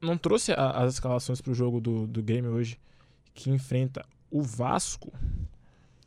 [0.00, 2.78] não trouxe a- as escalações para o jogo do, do Grêmio hoje
[3.34, 5.12] que enfrenta o Vasco.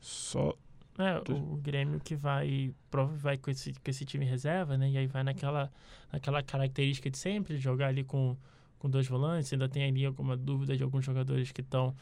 [0.01, 0.55] Só
[0.97, 4.89] É, o Grêmio que vai, prova vai com esse, com esse time reserva, né?
[4.89, 5.69] E aí vai naquela,
[6.11, 8.37] naquela característica de sempre, jogar ali com,
[8.79, 9.51] com dois volantes.
[9.51, 11.93] Ainda tem ali alguma dúvida de alguns jogadores que estão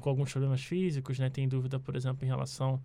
[0.00, 1.30] com alguns problemas físicos, né?
[1.30, 2.80] Tem dúvida, por exemplo, em relação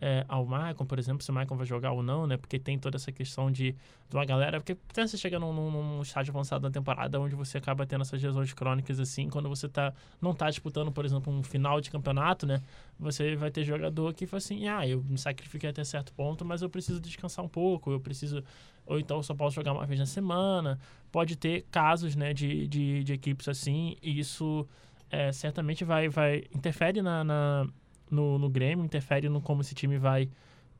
[0.00, 2.36] é, ao Maicon, por exemplo, se o Maicon vai jogar ou não, né?
[2.36, 3.72] Porque tem toda essa questão de,
[4.08, 4.58] de uma galera...
[4.58, 8.00] Porque até você chega num, num, num estágio avançado da temporada onde você acaba tendo
[8.00, 11.90] essas lesões crônicas, assim, quando você tá, não tá disputando, por exemplo, um final de
[11.90, 12.62] campeonato, né?
[13.00, 16.60] você vai ter jogador que fala assim, ah, eu me sacrifiquei até certo ponto, mas
[16.60, 18.44] eu preciso descansar um pouco, eu preciso,
[18.84, 20.78] ou então eu só posso jogar uma vez na semana.
[21.10, 24.68] Pode ter casos, né, de, de, de equipes assim, e isso
[25.10, 27.66] é, certamente vai, vai interfere na, na-
[28.10, 30.28] no, no Grêmio, interfere no como esse time vai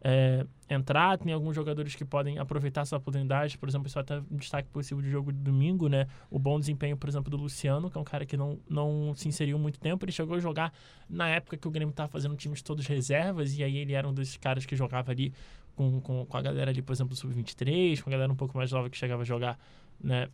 [0.02, 1.18] é, entrar.
[1.18, 5.02] Tem alguns jogadores que podem aproveitar essa oportunidade, por exemplo, isso até um destaque possível
[5.02, 6.06] de jogo de domingo, né?
[6.30, 9.28] O bom desempenho, por exemplo, do Luciano, que é um cara que não, não se
[9.28, 10.72] inseriu muito tempo, ele chegou a jogar
[11.08, 14.14] na época que o Grêmio estava fazendo times todos reservas, e aí ele era um
[14.14, 15.32] desses caras que jogava ali
[15.76, 18.56] com, com, com a galera ali, por exemplo, do Sub-23, com a galera um pouco
[18.56, 19.58] mais nova que chegava a jogar,
[20.02, 20.28] né?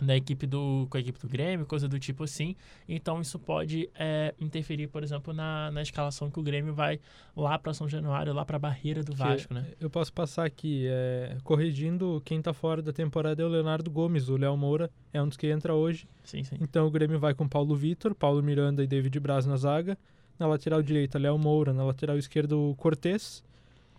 [0.00, 2.56] Da equipe do, com a equipe do Grêmio, coisa do tipo assim.
[2.88, 6.98] Então isso pode é, interferir, por exemplo, na, na escalação que o Grêmio vai
[7.36, 9.66] lá para São Januário, lá para a barreira do Vasco, né?
[9.80, 14.28] Eu posso passar aqui, é, corrigindo, quem tá fora da temporada é o Leonardo Gomes,
[14.28, 16.08] o Léo Moura é um dos que entra hoje.
[16.24, 16.56] Sim, sim.
[16.60, 19.98] Então o Grêmio vai com Paulo Vitor, Paulo Miranda e David Braz na zaga.
[20.38, 21.72] Na lateral direita, Léo Moura.
[21.74, 23.42] Na lateral esquerda, o Cortez.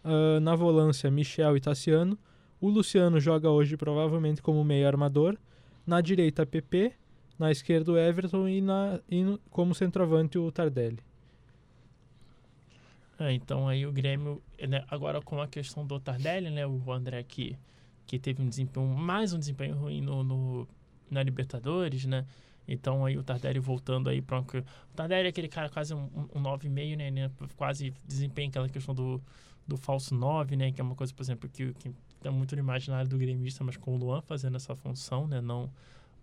[0.03, 2.17] Ah, na volância, Michel e Tassiano.
[2.59, 5.37] O Luciano joga hoje provavelmente como meio armador.
[5.85, 6.93] Na direita, PP.
[7.39, 8.47] Na esquerda, o Everton.
[8.47, 10.99] E, na, e no- como centroavante, o Tardelli.
[13.19, 17.21] É, então aí o Grêmio, né, agora com a questão do Tardelli, né, o André
[17.23, 17.55] que,
[18.07, 20.67] que teve um desempenho, mais um desempenho ruim no, no-
[21.09, 22.25] na Libertadores, né?
[22.67, 24.45] Então aí o Tardelli voltando aí para o
[24.95, 26.03] Tardelli é aquele cara quase um,
[26.33, 27.31] um, um 9,5, né, né?
[27.55, 29.21] Quase desempenha aquela questão do,
[29.67, 30.71] do falso 9, né?
[30.71, 31.91] Que é uma coisa, por exemplo, que, que
[32.23, 35.41] é muito no imaginário do gremista, mas com o Luan fazendo essa função, né?
[35.41, 35.71] Não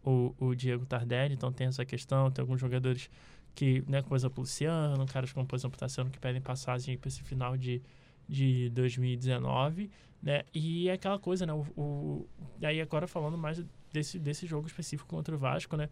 [0.05, 1.34] o, o Diego Tardelli.
[1.34, 3.11] Então tem essa questão, tem alguns jogadores
[3.55, 7.22] que, né, coisa pro Luciano, caras como, por exemplo, Tassiano, que pedem passagem para esse
[7.22, 7.82] final de,
[8.28, 9.90] de 2019,
[10.22, 10.44] né?
[10.55, 11.53] E é aquela coisa, né?
[11.53, 12.28] O, o,
[12.62, 15.88] aí agora falando mais desse, desse jogo específico contra o Vasco, né?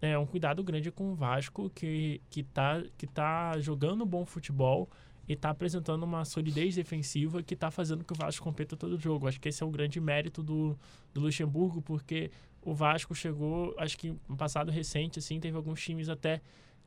[0.00, 4.88] É um cuidado grande com o Vasco, que, que, tá, que tá jogando bom futebol
[5.30, 9.28] e tá apresentando uma solidez defensiva que tá fazendo que o Vasco competa todo jogo.
[9.28, 10.76] Acho que esse é o grande mérito do,
[11.14, 16.08] do Luxemburgo, porque o Vasco chegou, acho que no passado recente, assim, teve alguns times
[16.08, 16.40] até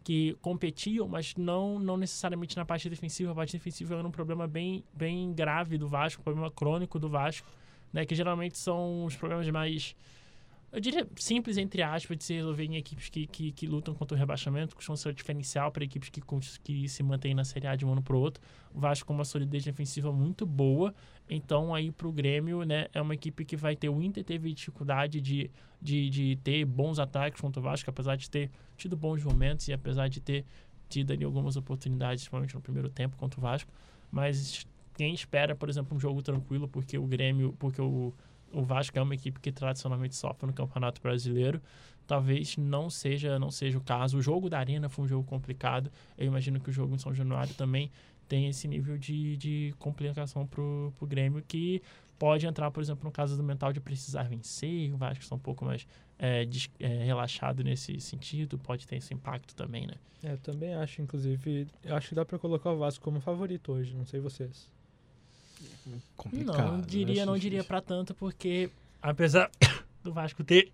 [0.03, 3.31] que competiam, mas não, não necessariamente na parte defensiva.
[3.31, 7.07] A parte defensiva era um problema bem, bem grave do Vasco, um problema crônico do
[7.07, 7.47] Vasco,
[7.93, 8.05] né?
[8.05, 9.95] Que geralmente são os problemas mais,
[10.73, 14.15] eu diria, simples, entre aspas, de se resolver em equipes que, que, que lutam contra
[14.15, 16.19] o rebaixamento, costumam ser o diferencial para equipes que,
[16.63, 18.41] que se mantêm na Série A de um ano para o outro.
[18.73, 20.91] O Vasco com uma solidez defensiva muito boa,
[21.29, 24.51] então aí para o Grêmio, né, é uma equipe que vai ter, o Inter teve
[24.51, 29.23] dificuldade de, de, de ter bons ataques contra o Vasco, apesar de ter tido bons
[29.23, 30.43] momentos e apesar de ter
[30.89, 33.71] tido ali algumas oportunidades, principalmente no primeiro tempo contra o Vasco,
[34.11, 34.65] mas
[34.95, 38.11] quem espera, por exemplo, um jogo tranquilo, porque o Grêmio, porque o,
[38.53, 41.61] o Vasco é uma equipe que tradicionalmente sofre no Campeonato Brasileiro,
[42.07, 44.17] talvez não seja não seja o caso.
[44.17, 45.91] O jogo da Arena foi um jogo complicado.
[46.17, 47.91] Eu imagino que o jogo em São Januário também
[48.27, 51.81] tem esse nível de, de complicação pro, pro Grêmio que
[52.17, 54.93] pode entrar, por exemplo, no caso do mental de precisar vencer.
[54.93, 55.85] O Vasco está um pouco mais
[56.17, 59.95] é, des- é, relaxado nesse sentido, pode ter esse impacto também, né?
[60.23, 63.93] É, eu também acho, inclusive, acho que dá pra colocar o Vasco como favorito hoje,
[63.93, 64.71] não sei vocês.
[66.15, 66.71] Complicado.
[66.71, 68.69] Não, diria, acho não diria pra tanto, porque
[69.01, 69.49] apesar
[70.03, 70.71] do Vasco ter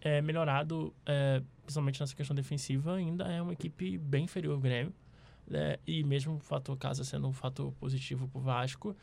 [0.00, 4.92] é, melhorado, é, principalmente nessa questão defensiva, ainda é uma equipe bem inferior ao Grêmio.
[5.46, 5.76] né?
[5.86, 8.96] E mesmo o fator casa sendo um fator positivo pro Vasco,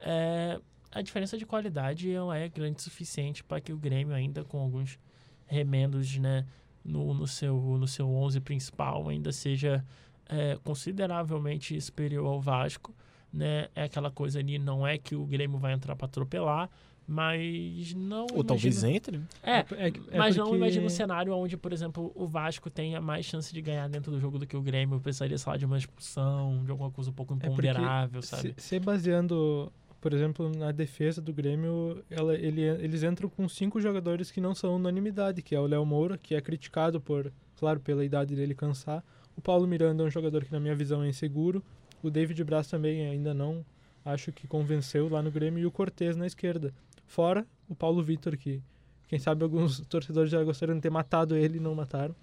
[0.00, 0.60] é,
[0.90, 4.58] a diferença de qualidade ela é grande o suficiente para que o Grêmio ainda com
[4.58, 4.98] alguns
[5.46, 6.46] remendos, né,
[6.84, 9.84] no, no seu no seu 11 principal ainda seja
[10.28, 12.94] é, consideravelmente superior ao Vasco,
[13.32, 13.68] né?
[13.74, 16.68] É aquela coisa ali, não é que o Grêmio vai entrar para atropelar,
[17.06, 19.18] mas não Ou talvez imagino- entre.
[19.18, 19.24] né?
[19.42, 19.50] É,
[19.86, 23.24] É, é mas não porque- imagino um cenário onde, por exemplo, o Vasco tenha mais
[23.26, 24.96] chance de ganhar dentro do jogo do que o Grêmio.
[24.96, 28.54] Eu precisaria, sei lá, de uma expulsão, de alguma coisa um pouco É imponderável, sabe?
[28.56, 33.80] Se, se baseando, por exemplo, na defesa do Grêmio, ela- ele- eles entram com cinco
[33.80, 37.80] jogadores que não são unanimidade, que é o Léo Moura, que é criticado por, claro,
[37.80, 39.02] pela idade dele cansar.
[39.36, 41.62] O Paulo Miranda é um jogador que, na minha visão, é inseguro.
[42.02, 43.64] O David Braz também ainda não
[44.04, 45.60] acho que convenceu lá no Grêmio.
[45.60, 46.72] E o Cortez na esquerda.
[47.06, 48.60] Fora o Paulo Vitor, que
[49.08, 52.14] quem sabe alguns torcedores já gostariam de ter matado ele e não mataram.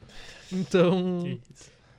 [0.51, 1.39] Então,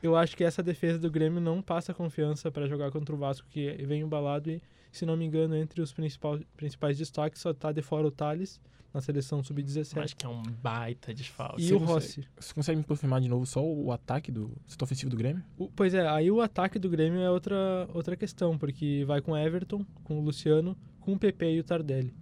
[0.03, 3.47] eu acho que essa defesa do Grêmio não passa confiança para jogar contra o Vasco,
[3.51, 7.73] que vem embalado e, se não me engano, entre os principal, principais destaques só tá
[7.73, 8.61] de fora o Thales,
[8.93, 11.63] na seleção Eu sub-17, acho que é um baita desfalque.
[11.63, 12.29] e Você o consegue- Rossi.
[12.39, 15.45] Você consegue me confirmar de novo só o ataque do setor ofensivo do Grêmio?
[15.57, 19.37] O- pois é, aí o ataque do Grêmio é outra, outra questão, porque vai com
[19.37, 22.13] Everton, com o Luciano, com o PP e o Tardelli.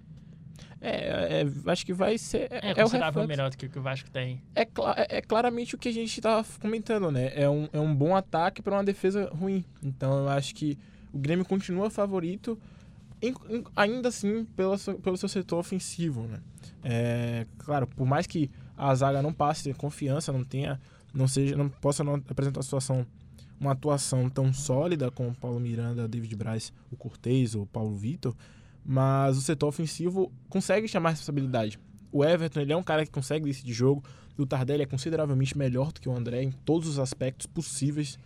[0.80, 2.48] É, é, acho que vai ser.
[2.52, 3.28] É, É, o considerável reflexo.
[3.28, 4.40] melhor do que o que o Vasco tem.
[4.54, 7.32] É, é- é claramente o que a gente tá comentando, né?
[7.34, 9.64] É um, é um bom ataque para uma defesa ruim.
[9.82, 10.78] Então eu acho que
[11.12, 12.58] o Grêmio continua favorito,
[13.20, 16.40] em- em- ainda assim, pelo seu, pelo seu setor ofensivo, né?
[16.84, 20.80] É, claro, por mais que a zaga não passe confiança, não tenha,
[21.12, 23.06] não seja, não possa não apresentar uma situação,
[23.60, 28.34] uma atuação tão sólida como o Paulo Miranda, David Braz, o Cortez, o Paulo Vitor,
[28.84, 31.78] mas o setor ofensivo consegue chamar responsabilidade.
[32.12, 34.02] O Everton, ele é um cara que consegue decidir jogo,
[34.38, 38.16] o Tardelli é consideravelmente melhor do que o André em todos os aspectos possíveis.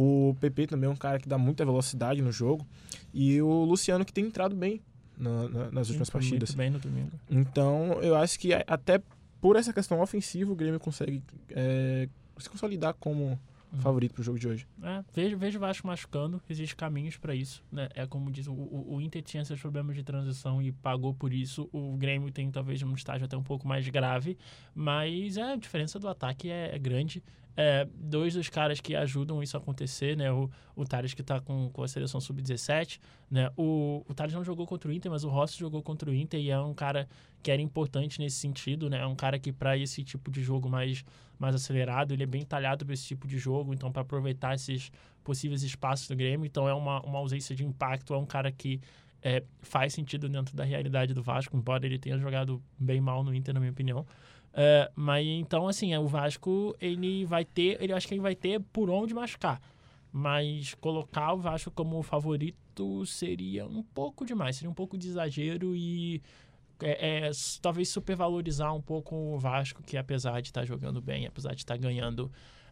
[0.00, 2.64] O PP também é um cara que dá muita velocidade no jogo.
[3.12, 4.80] E o Luciano que tem entrado bem
[5.16, 6.54] na- na- nas últimas Foi partidas.
[6.54, 7.10] Bem no domingo.
[7.28, 9.02] Então, eu acho que até
[9.40, 11.20] por essa questão ofensiva, o Grêmio consegue
[11.50, 13.38] é, se consolidar como
[13.72, 13.80] Uhum.
[13.80, 14.66] favorito pro jogo de hoje.
[14.82, 17.88] É, vejo, vejo o Vasco machucando, existem caminhos pra isso, né?
[17.94, 21.32] É como diz, o, o, o Inter tinha seus problemas de transição e pagou por
[21.34, 21.68] isso.
[21.72, 24.38] O Grêmio tem talvez um estágio até um pouco mais grave,
[24.74, 27.22] mas é, a diferença do ataque é, é grande.
[27.60, 30.30] É, dois dos caras que ajudam isso a acontecer, né?
[30.30, 33.50] O, o Thales que tá com, com a seleção sub-17, né?
[33.56, 36.38] O, o Thales não jogou contra o Inter, mas o Rossi jogou contra o Inter
[36.38, 37.08] e é um cara
[37.42, 39.00] que era importante nesse sentido, né?
[39.00, 41.04] É um cara que para esse tipo de jogo mais
[41.36, 44.92] mais acelerado, ele é bem talhado para esse tipo de jogo, então para aproveitar esses
[45.24, 48.80] possíveis espaços do Grêmio, então é uma, uma ausência de impacto, é um cara que
[49.20, 53.34] é, faz sentido dentro da realidade do Vasco, embora ele tenha jogado bem mal no
[53.34, 54.06] Inter, na minha opinião.
[54.52, 58.34] É, mas então, assim, é, o Vasco, ele vai ter, ele acho que ele vai
[58.34, 59.60] ter por onde machucar.
[60.10, 65.76] Mas colocar o Vasco como favorito seria um pouco demais, seria um pouco de exagero
[65.76, 66.22] e
[66.80, 67.30] é, é,
[67.60, 71.76] talvez supervalorizar um pouco o Vasco, que apesar de estar jogando bem, apesar de estar
[71.76, 72.30] ganhando,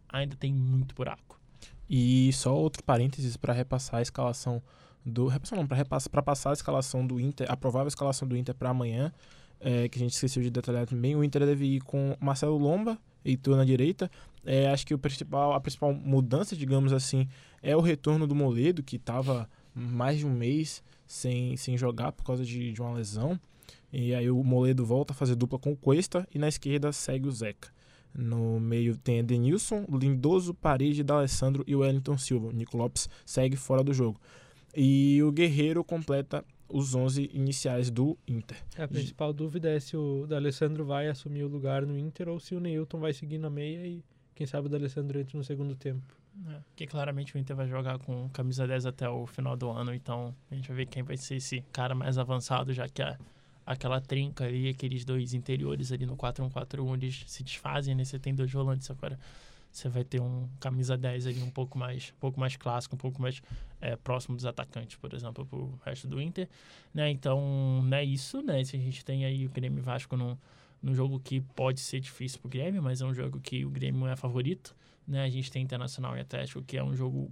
[0.08, 1.40] ainda tem muito buraco.
[1.88, 4.62] E só outro parênteses para repassar a escalação
[5.04, 5.26] do.
[5.26, 9.12] Repassar não, para passar a escalação do Inter, a provável escalação do Inter para amanhã,
[9.66, 11.16] é, que a gente esqueceu de detalhar também.
[11.16, 14.08] O Inter deve ir com Marcelo Lomba, Heitor na direita.
[14.44, 17.26] É, acho que principal, a principal mudança, digamos assim,
[17.60, 22.24] é o retorno do Moledo, que estava mais de um mês sem, sem jogar por
[22.24, 23.40] causa de, de uma lesão.
[23.92, 27.26] E aí o Moledo volta a fazer dupla com o Cuesta e na esquerda segue
[27.26, 27.68] o Zeca.
[28.14, 32.46] No meio tem Edenilson, Lindoso, Parede, D'Alessandro e Wellington Silva.
[32.46, 34.20] O Nico Lopes segue fora do jogo.
[34.76, 38.56] E o Guerreiro completa os 11 iniciais do Inter.
[38.76, 42.40] É, A principal dúvida é se o D'Alessandro vai assumir o lugar no Inter ou
[42.40, 44.04] se o Neilton vai seguir na meia e
[44.34, 46.14] quem sabe o D'Alessandro entra no segundo tempo.
[46.48, 49.94] É, porque claramente o Inter vai jogar com camisa 10 até o final do ano,
[49.94, 53.18] então a gente vai ver quem vai ser esse cara mais avançado, já que a,
[53.64, 58.04] aquela trinca ali, aqueles dois interiores ali no 4-1-4-1, eles se desfazem, né?
[58.04, 59.18] Você tem dois volantes agora.
[59.76, 62.98] Você vai ter um camisa 10 ali um pouco mais, um pouco mais clássico, um
[62.98, 63.42] pouco mais
[63.78, 66.48] é, próximo dos atacantes, por exemplo, pro resto do Inter,
[66.94, 67.10] né?
[67.10, 68.64] Então, não é isso, né?
[68.64, 70.34] Se a gente tem aí o Grêmio Vasco num,
[70.82, 74.06] num jogo que pode ser difícil pro Grêmio, mas é um jogo que o Grêmio
[74.06, 74.74] é favorito,
[75.06, 75.24] né?
[75.24, 77.30] A gente tem Internacional e Atlético, que é um jogo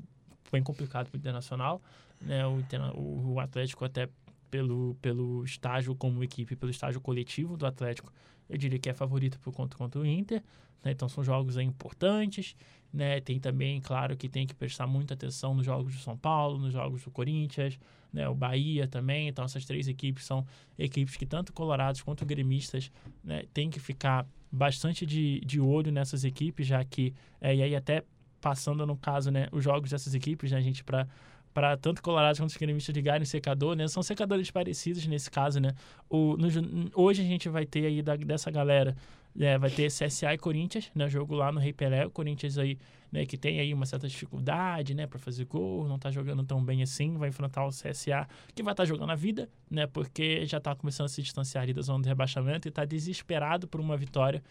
[0.52, 1.80] bem complicado pro Internacional,
[2.20, 2.46] né?
[2.46, 2.62] O,
[2.94, 4.06] o, o Atlético até
[4.54, 8.12] pelo, pelo estágio como equipe, pelo estágio coletivo do Atlético,
[8.48, 10.44] eu diria que é favorito por conta contra o Inter,
[10.84, 10.92] né?
[10.92, 12.54] Então são jogos importantes,
[12.92, 13.20] né?
[13.20, 16.72] Tem também, claro, que tem que prestar muita atenção nos jogos do São Paulo, nos
[16.72, 17.80] jogos do Corinthians,
[18.12, 18.28] né?
[18.28, 19.26] O Bahia também.
[19.26, 20.46] Então essas três equipes são
[20.78, 22.92] equipes que tanto colorados quanto gremistas,
[23.24, 23.42] né?
[23.52, 28.04] Tem que ficar bastante de, de olho nessas equipes, já que é, e aí até
[28.40, 31.08] passando no caso, né, os jogos dessas equipes, né, a gente para
[31.54, 33.86] para tanto colorados quanto os gremistas ligarem secador, né?
[33.86, 35.72] São secadores parecidos nesse caso, né?
[36.10, 36.48] O, no
[36.94, 38.96] hoje a gente vai ter aí da, dessa galera,
[39.38, 41.08] é, vai ter CSA e Corinthians, né?
[41.08, 42.76] Jogo lá no Rei Pelé, o Corinthians aí,
[43.12, 43.24] né?
[43.24, 45.06] Que tem aí uma certa dificuldade, né?
[45.06, 48.72] Para fazer gol, não tá jogando tão bem assim, vai enfrentar o CSA, que vai
[48.72, 49.86] estar tá jogando a vida, né?
[49.86, 53.68] Porque já tá começando a se distanciar ali da zona de rebaixamento e tá desesperado
[53.68, 54.42] por uma vitória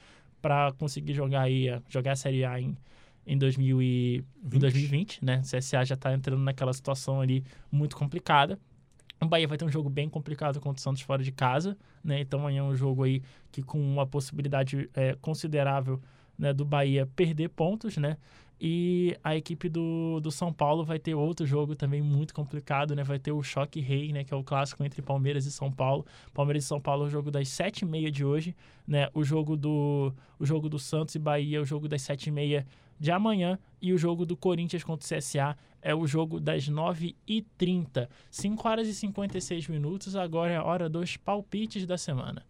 [0.41, 2.77] para conseguir jogar aí, jogar a Série A em
[3.25, 5.39] em 2000 e, em 2020, né?
[5.39, 8.59] O CSA já tá entrando naquela situação ali muito complicada.
[9.21, 12.19] O Bahia vai ter um jogo bem complicado contra o Santos fora de casa, né?
[12.19, 13.21] Então amanhã é um jogo aí
[13.51, 16.01] que com uma possibilidade é, considerável
[16.37, 18.17] né, do Bahia perder pontos, né?
[18.65, 23.03] E a equipe do, do São Paulo vai ter outro jogo também muito complicado, né?
[23.03, 24.23] Vai ter o Choque Rei, né?
[24.23, 26.05] Que é o clássico entre Palmeiras e São Paulo.
[26.33, 28.55] Palmeiras e São Paulo é o jogo das sete e meia de hoje,
[28.87, 29.09] né?
[29.13, 32.31] O jogo do, o jogo do Santos e Bahia é o jogo das sete e
[32.31, 32.65] meia
[33.03, 33.59] de amanhã.
[33.81, 38.07] E o jogo do Corinthians contra o CSA é o jogo das 9h30.
[38.31, 40.15] 5 horas e 56 minutos.
[40.15, 42.45] Agora é a hora dos palpites da semana.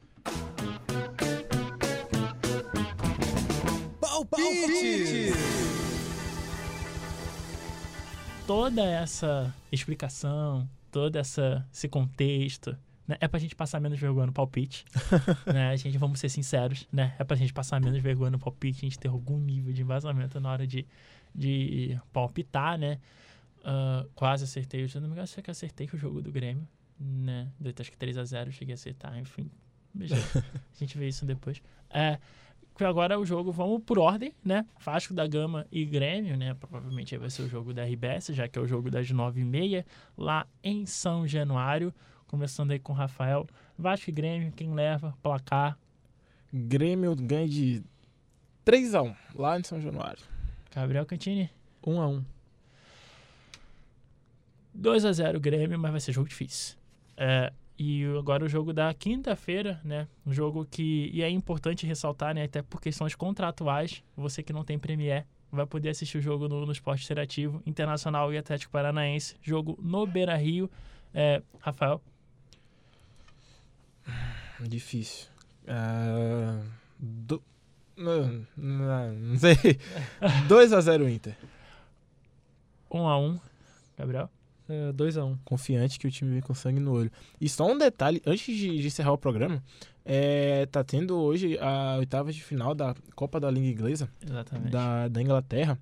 [3.99, 5.33] Palpite!
[8.45, 12.77] Toda essa explicação, todo essa, esse contexto,
[13.07, 14.85] né, é pra gente passar menos vergonha no palpite.
[15.51, 15.69] né?
[15.69, 17.15] A gente, vamos ser sinceros, né?
[17.19, 20.39] É pra gente passar menos vergonha no palpite, a gente ter algum nível de embasamento
[20.39, 20.85] na hora de,
[21.35, 22.99] de palpitar, né?
[23.63, 26.67] Ah, quase acertei, se não me engano, acho que acertei o jogo do Grêmio,
[26.99, 27.49] né?
[27.59, 29.49] Deu acho que 3x0, cheguei a acertar, enfim.
[29.95, 31.61] A gente vê isso depois.
[31.89, 32.19] É,
[32.79, 34.65] agora o jogo, vamos por ordem, né?
[34.79, 36.53] Vasco da Gama e Grêmio, né?
[36.55, 39.85] Provavelmente vai ser o jogo da RBS, já que é o jogo das 9h30,
[40.17, 41.93] lá em São Januário.
[42.34, 43.45] Começando aí com o Rafael.
[43.77, 45.15] Vasco e Grêmio, quem leva?
[45.21, 45.77] Placar.
[46.51, 47.84] Grêmio ganha de
[48.65, 50.23] 3x1 lá em São Januário.
[50.73, 51.51] Gabriel Cantini.
[51.86, 52.25] 1 a 1
[54.75, 56.75] 2x0 Grêmio, mas vai ser jogo difícil.
[57.15, 60.07] É, e agora o jogo da quinta-feira, né?
[60.25, 62.45] Um jogo que e é importante ressaltar, né?
[62.45, 64.03] Até por questões contratuais.
[64.17, 68.34] Você que não tem Premier vai poder assistir o jogo no, no Esporte Interativo, Internacional
[68.34, 69.36] e Atlético Paranaense.
[69.39, 70.67] Jogo no Beira Rio.
[71.13, 72.01] É, Rafael.
[74.61, 75.27] Difícil.
[75.67, 76.59] Ah,
[76.99, 77.41] do-
[77.97, 79.55] não, não, não sei.
[80.47, 81.35] 2x0 Inter.
[82.91, 83.39] 1 a 1
[83.97, 84.29] Gabriel.
[84.67, 85.37] É, 2x1.
[85.43, 87.11] Confiante que o time vem com sangue no olho.
[87.39, 89.61] E só um detalhe, antes de, de encerrar o programa,
[90.05, 94.71] é, tá tendo hoje a oitava de final da Copa da Liga Inglesa Exatamente.
[94.71, 95.77] da, da Inglaterra.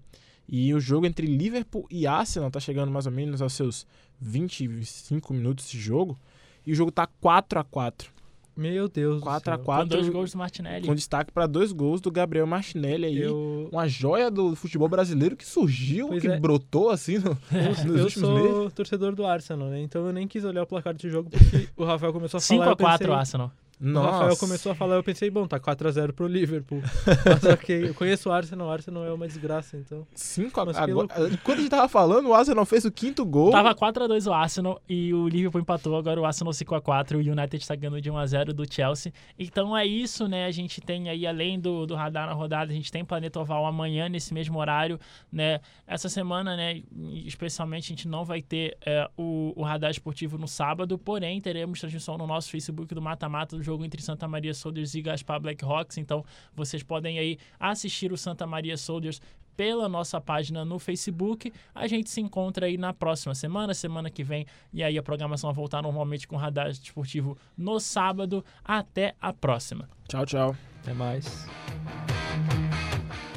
[0.49, 3.85] E o jogo entre Liverpool e Arsenal tá chegando mais ou menos aos seus
[4.19, 6.19] 20, 25 minutos de jogo.
[6.65, 8.11] E o jogo tá 4 a 4
[8.55, 9.65] Meu Deus 4 a do céu.
[9.65, 10.85] 4 Com dois gols do Martinelli.
[10.87, 13.17] Com destaque para dois gols do Gabriel Martinelli aí.
[13.21, 16.39] Eu, Uma joia do futebol brasileiro que surgiu, Pois que é.
[16.39, 18.73] brotou assim no, nos eu últimos sou meses.
[18.73, 19.81] torcedor do Arsenal, né?
[19.81, 22.59] Então eu nem quis olhar o placar desse jogo porque o Rafael começou a 5
[22.59, 22.71] falar.
[22.71, 23.51] a eu 4 pensei- Arsenal.
[23.81, 26.81] O Rafael começou a falar, eu pensei, bom, tá 4x0 pro Liverpool.
[27.25, 30.05] Mas ok, eu conheço o Arsenal, o Arsenal é uma desgraça, então.
[30.13, 30.83] 5 a...
[30.83, 33.51] Agora, enquanto a gente tava falando, o Arsenal fez o quinto gol.
[33.51, 35.97] Tava 4x2 o Arsenal e o Liverpool empatou.
[35.97, 39.11] Agora o Arsenal 5x4 e o United está ganhando de 1x0 do Chelsea.
[39.37, 40.45] Então é isso, né?
[40.45, 43.65] A gente tem aí, além do, do radar na rodada, a gente tem Planeta Oval
[43.65, 44.99] amanhã nesse mesmo horário,
[45.31, 45.59] né?
[45.87, 46.83] Essa semana, né?
[47.25, 51.79] Especialmente, a gente não vai ter é, o, o radar esportivo no sábado, porém teremos
[51.79, 55.97] transmissão no nosso Facebook do Mata-Mata do jogo entre Santa Maria Soldiers e Gaspar Blackhawks.
[55.97, 59.21] Então vocês podem aí assistir o Santa Maria Soldiers
[59.55, 61.53] pela nossa página no Facebook.
[61.73, 65.49] A gente se encontra aí na próxima semana, semana que vem, e aí a programação
[65.49, 68.43] vai voltar normalmente com o radar esportivo no sábado.
[68.63, 69.89] Até a próxima.
[70.07, 70.55] Tchau, tchau.
[70.81, 71.47] Até mais.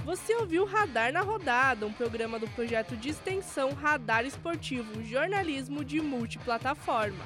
[0.05, 6.01] Você ouviu Radar na Rodada, um programa do projeto de extensão Radar Esportivo, jornalismo de
[6.01, 7.25] multiplataforma.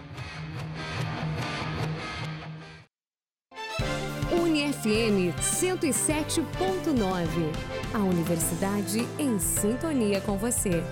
[4.58, 6.42] UniFM 107.9.
[7.94, 10.82] A universidade em sintonia com você.